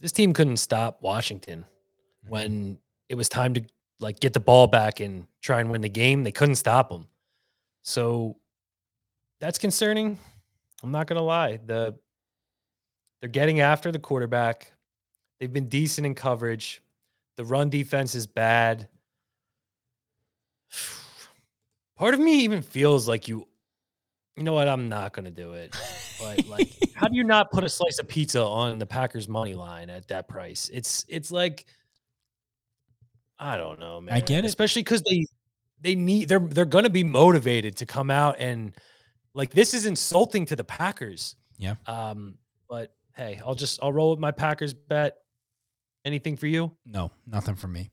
[0.00, 2.30] this team couldn't stop Washington mm-hmm.
[2.30, 2.78] when
[3.08, 3.62] it was time to
[4.00, 6.24] like get the ball back and try and win the game.
[6.24, 7.06] They couldn't stop them,
[7.82, 8.36] so
[9.38, 10.18] that's concerning.
[10.82, 11.60] I'm not gonna lie.
[11.64, 11.94] The
[13.20, 14.72] they're getting after the quarterback.
[15.38, 16.82] They've been decent in coverage.
[17.36, 18.88] The run defense is bad.
[21.96, 23.46] Part of me even feels like you
[24.36, 24.68] you know what?
[24.68, 25.76] I'm not going to do it.
[26.20, 29.54] But like, how do you not put a slice of pizza on the Packers money
[29.54, 30.70] line at that price?
[30.72, 31.66] It's it's like,
[33.38, 34.14] I don't know, man.
[34.14, 34.48] I get it.
[34.48, 35.26] especially because they
[35.80, 38.74] they need they're they're going to be motivated to come out and
[39.34, 41.36] like this is insulting to the Packers.
[41.58, 41.74] Yeah.
[41.86, 42.36] Um,
[42.68, 45.16] but hey, I'll just I'll roll with my Packers bet.
[46.04, 46.72] Anything for you?
[46.84, 47.90] No, nothing for me.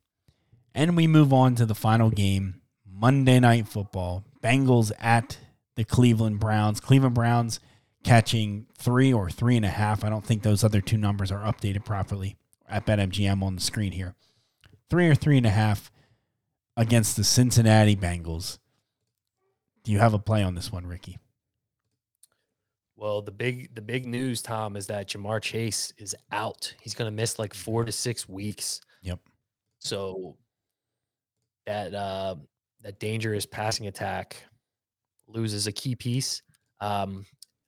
[0.73, 4.23] And we move on to the final game, Monday Night Football.
[4.41, 5.37] Bengals at
[5.79, 6.81] the Cleveland Browns.
[6.81, 7.61] Cleveland Browns
[8.03, 10.03] catching three or three and a half.
[10.03, 12.35] I don't think those other two numbers are updated properly
[12.67, 14.13] at BetMGM on the screen here.
[14.89, 15.89] Three or three and a half
[16.75, 18.59] against the Cincinnati Bengals.
[19.85, 21.17] Do you have a play on this one, Ricky?
[22.97, 26.73] Well, the big the big news, Tom, is that Ja'Marr Chase is out.
[26.81, 28.81] He's going to miss like four to six weeks.
[29.03, 29.19] Yep.
[29.77, 30.35] So
[31.65, 32.35] that uh,
[32.81, 34.43] that dangerous passing attack
[35.29, 36.41] loses a key piece.
[36.81, 37.25] Um,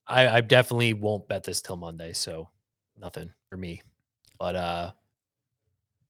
[0.08, 2.50] I, I definitely won't bet this till Monday, so
[2.98, 3.82] nothing for me.
[4.40, 4.92] But uh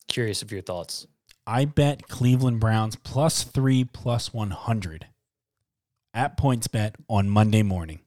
[0.07, 1.07] curious of your thoughts.
[1.47, 5.07] I bet Cleveland Browns plus three plus 100
[6.13, 8.01] at PointsBet on Monday morning.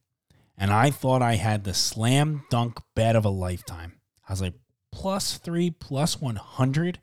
[0.57, 3.95] And I thought I had the slam dunk bet of a lifetime.
[4.28, 4.55] I was like,
[4.92, 7.01] plus three plus 100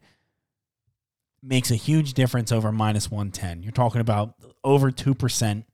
[1.43, 3.63] makes a huge difference over minus 110.
[3.63, 5.65] You're talking about over 2%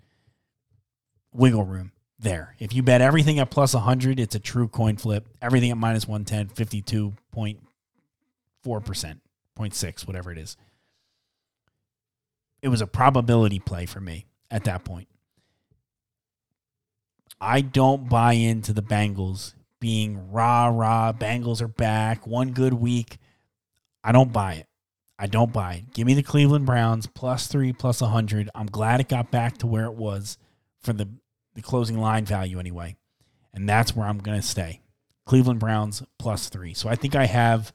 [1.33, 2.55] wiggle room there.
[2.59, 5.27] If you bet everything at plus 100, it's a true coin flip.
[5.41, 7.57] Everything at minus 110, 52.4%,
[8.65, 10.57] 0.6, whatever it is.
[12.61, 15.07] It was a probability play for me at that point.
[17.39, 21.13] I don't buy into the Bengals being rah rah.
[21.13, 22.25] Bengals are back.
[22.25, 23.17] One good week.
[24.03, 24.67] I don't buy it.
[25.19, 25.93] I don't buy it.
[25.93, 28.49] Give me the Cleveland Browns plus three, plus 100.
[28.55, 30.37] I'm glad it got back to where it was
[30.87, 31.09] for the
[31.53, 32.95] the closing line value anyway.
[33.53, 34.81] And that's where I'm going to stay.
[35.25, 36.73] Cleveland Browns plus three.
[36.73, 37.73] So I think I have,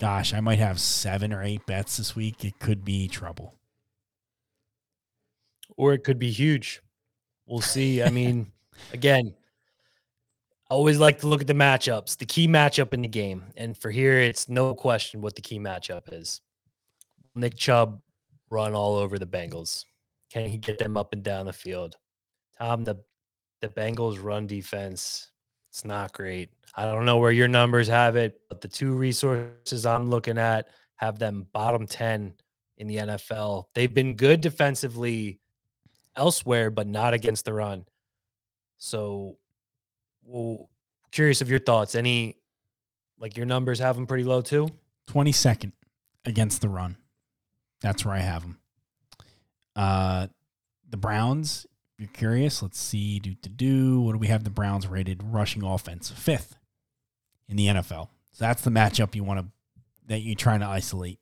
[0.00, 2.44] gosh, I might have seven or eight bets this week.
[2.44, 3.54] It could be trouble.
[5.76, 6.80] Or it could be huge.
[7.46, 8.02] We'll see.
[8.02, 8.50] I mean,
[8.92, 9.34] again,
[10.70, 13.44] I always like to look at the matchups, the key matchup in the game.
[13.56, 16.40] And for here, it's no question what the key matchup is.
[17.34, 18.00] Nick Chubb
[18.50, 19.84] run all over the Bengals.
[20.32, 21.96] Can he get them up and down the field?
[22.60, 22.96] Tom, the
[23.60, 25.30] the Bengals run defense,
[25.70, 26.50] it's not great.
[26.74, 30.68] I don't know where your numbers have it, but the two resources I'm looking at
[30.96, 32.34] have them bottom 10
[32.78, 33.64] in the NFL.
[33.74, 35.40] They've been good defensively
[36.16, 37.84] elsewhere, but not against the run.
[38.78, 39.36] So,
[40.24, 40.70] well,
[41.12, 41.94] curious of your thoughts.
[41.94, 42.36] Any,
[43.18, 44.68] like your numbers have them pretty low too?
[45.08, 45.72] 22nd
[46.24, 46.96] against the run.
[47.80, 48.58] That's where I have them.
[49.76, 50.26] Uh,
[50.88, 51.66] the Browns
[52.00, 53.18] you're curious, let's see.
[53.18, 54.00] Do to do.
[54.00, 56.10] What do we have the Browns rated rushing offense?
[56.10, 56.56] Fifth
[57.46, 58.08] in the NFL.
[58.32, 59.46] So that's the matchup you want to
[60.06, 61.18] that you're trying to isolate.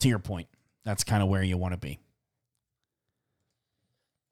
[0.00, 0.48] To your point,
[0.84, 2.00] that's kind of where you want to be.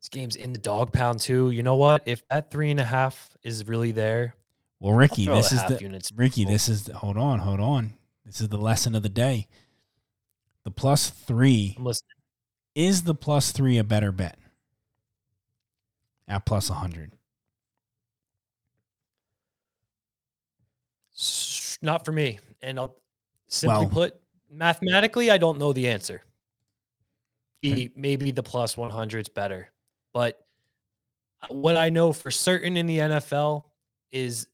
[0.01, 1.51] This game's in the dog pound too.
[1.51, 2.03] You know what?
[2.05, 4.35] If that three and a half is really there,
[4.81, 6.11] well, Ricky, this is the.
[6.15, 6.45] Ricky.
[6.45, 7.95] This is the, hold on, hold on.
[8.27, 9.47] This is the lesson of the day.
[10.65, 11.79] The plus three
[12.75, 14.37] is the plus three a better bet?
[16.29, 17.12] At plus 100?
[21.83, 22.39] Not for me.
[22.62, 22.97] And I'll
[23.49, 24.20] simply well, put,
[24.51, 26.22] mathematically, I don't know the answer.
[27.64, 27.91] Okay.
[27.97, 29.70] Maybe the plus 100 is better.
[30.12, 30.39] But
[31.49, 33.64] what I know for certain in the NFL
[34.12, 34.47] is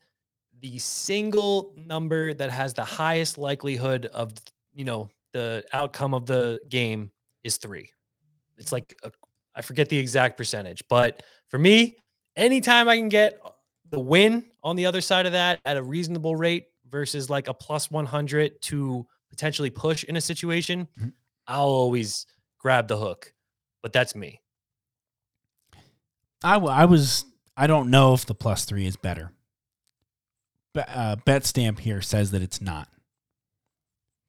[0.61, 4.33] the single number that has the highest likelihood of,
[4.75, 7.11] you know, the outcome of the game
[7.45, 7.91] is three.
[8.59, 9.11] It's like a,
[9.55, 11.97] I forget the exact percentage, but for me,
[12.37, 13.41] anytime I can get
[13.91, 17.55] the win on the other side of that at a reasonable rate versus like a
[17.55, 21.09] plus 100 to potentially push in a situation, mm-hmm.
[21.47, 22.27] I'll always
[22.59, 23.35] grab the hook.
[23.83, 24.41] But that's me.
[26.43, 27.25] I, I was,
[27.57, 29.33] I don't know if the plus three is better.
[30.73, 32.89] But uh, Betstamp here says that it's not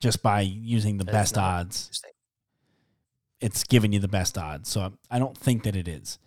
[0.02, 2.02] just by using the best odds.
[3.40, 4.70] It's giving you the best odds.
[4.70, 6.18] So I don't think that it is.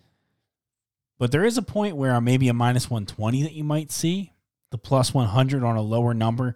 [1.17, 4.33] But there is a point where uh, maybe a minus 120 that you might see,
[4.71, 6.55] the plus 100 on a lower number.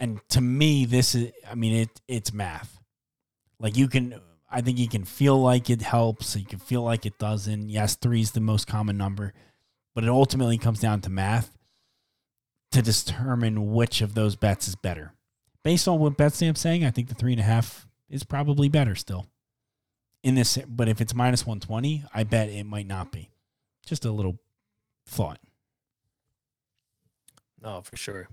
[0.00, 2.80] And to me, this is, I mean, it it's math.
[3.60, 6.36] Like you can, I think you can feel like it helps.
[6.36, 7.68] You can feel like it doesn't.
[7.68, 9.34] Yes, three is the most common number,
[9.94, 11.58] but it ultimately comes down to math
[12.70, 15.12] to determine which of those bets is better.
[15.64, 18.94] Based on what Betstamp's saying, I think the three and a half is probably better
[18.94, 19.26] still
[20.22, 20.56] in this.
[20.66, 23.30] But if it's minus 120, I bet it might not be.
[23.88, 24.38] Just a little
[25.06, 25.38] thought.
[27.62, 28.28] No, for sure.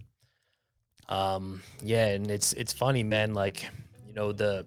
[1.08, 3.34] Um, yeah, and it's it's funny, man.
[3.34, 3.64] Like,
[4.06, 4.66] you know, the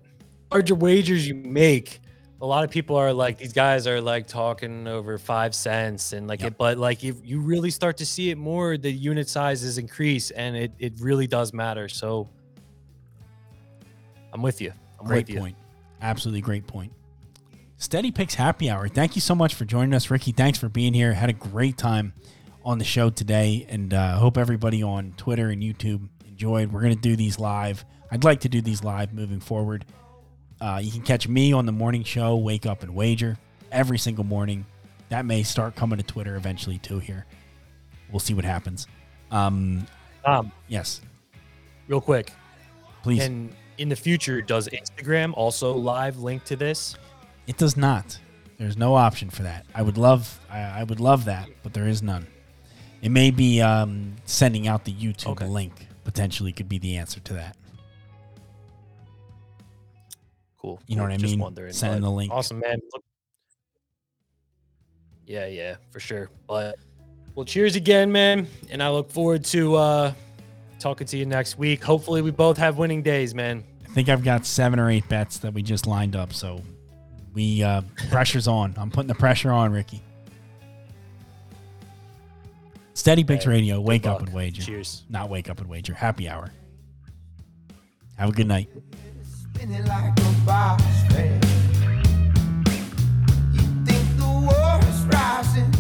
[0.51, 2.01] larger wagers you make,
[2.41, 6.27] a lot of people are like, these guys are like talking over five cents and
[6.27, 6.53] like yep.
[6.53, 10.31] it, but like if you really start to see it more, the unit sizes increase
[10.31, 11.87] and it it really does matter.
[11.91, 12.31] So
[14.33, 14.73] I'm with you.
[14.99, 15.57] I'm great with point.
[16.01, 16.93] Absolutely great point.
[17.81, 18.89] Steady Picks Happy Hour.
[18.89, 20.33] Thank you so much for joining us, Ricky.
[20.33, 21.13] Thanks for being here.
[21.13, 22.13] Had a great time
[22.65, 26.73] on the show today, and uh, hope everybody on Twitter and YouTube enjoyed.
[26.73, 27.85] We're going to do these live.
[28.11, 29.85] I'd like to do these live moving forward.
[30.61, 33.39] Uh, you can catch me on the morning show, Wake Up and Wager,
[33.71, 34.67] every single morning.
[35.09, 36.99] That may start coming to Twitter eventually too.
[36.99, 37.27] Here,
[38.11, 38.89] we'll see what happens.
[39.31, 39.87] Um,
[40.25, 41.01] um yes,
[41.87, 42.33] real quick,
[43.05, 43.25] please.
[43.25, 46.97] And in the future, does Instagram also live link to this?
[47.49, 48.17] It does not.
[48.59, 49.67] There's no option for that.
[49.75, 52.27] I would love, I, I would love that, but there is none.
[53.03, 55.47] It may be um, sending out the YouTube Okay.
[55.47, 55.73] link
[56.05, 57.57] potentially could be the answer to that.
[60.61, 60.81] Cool.
[60.87, 61.41] You know what I Just mean?
[61.41, 62.33] Wondering, Sending the link.
[62.33, 62.79] Awesome, man.
[62.93, 63.05] Look-
[65.27, 66.31] Yeah, yeah, for sure.
[66.49, 66.77] But
[67.35, 68.49] well, cheers again, man.
[68.71, 70.13] And I look forward to uh
[70.81, 71.85] talking to you next week.
[71.85, 73.63] Hopefully, we both have winning days, man.
[73.85, 76.33] I think I've got seven or eight bets that we just lined up.
[76.33, 76.61] So
[77.35, 78.75] we uh, pressure's on.
[78.77, 80.03] I'm putting the pressure on, Ricky.
[82.95, 84.17] Steady Picks hey, Radio, wake luck.
[84.17, 84.63] up and wager.
[84.63, 85.05] Cheers.
[85.09, 85.95] Not wake up and wager.
[85.95, 86.51] Happy hour.
[88.17, 88.69] Have a good night.
[95.09, 95.78] rising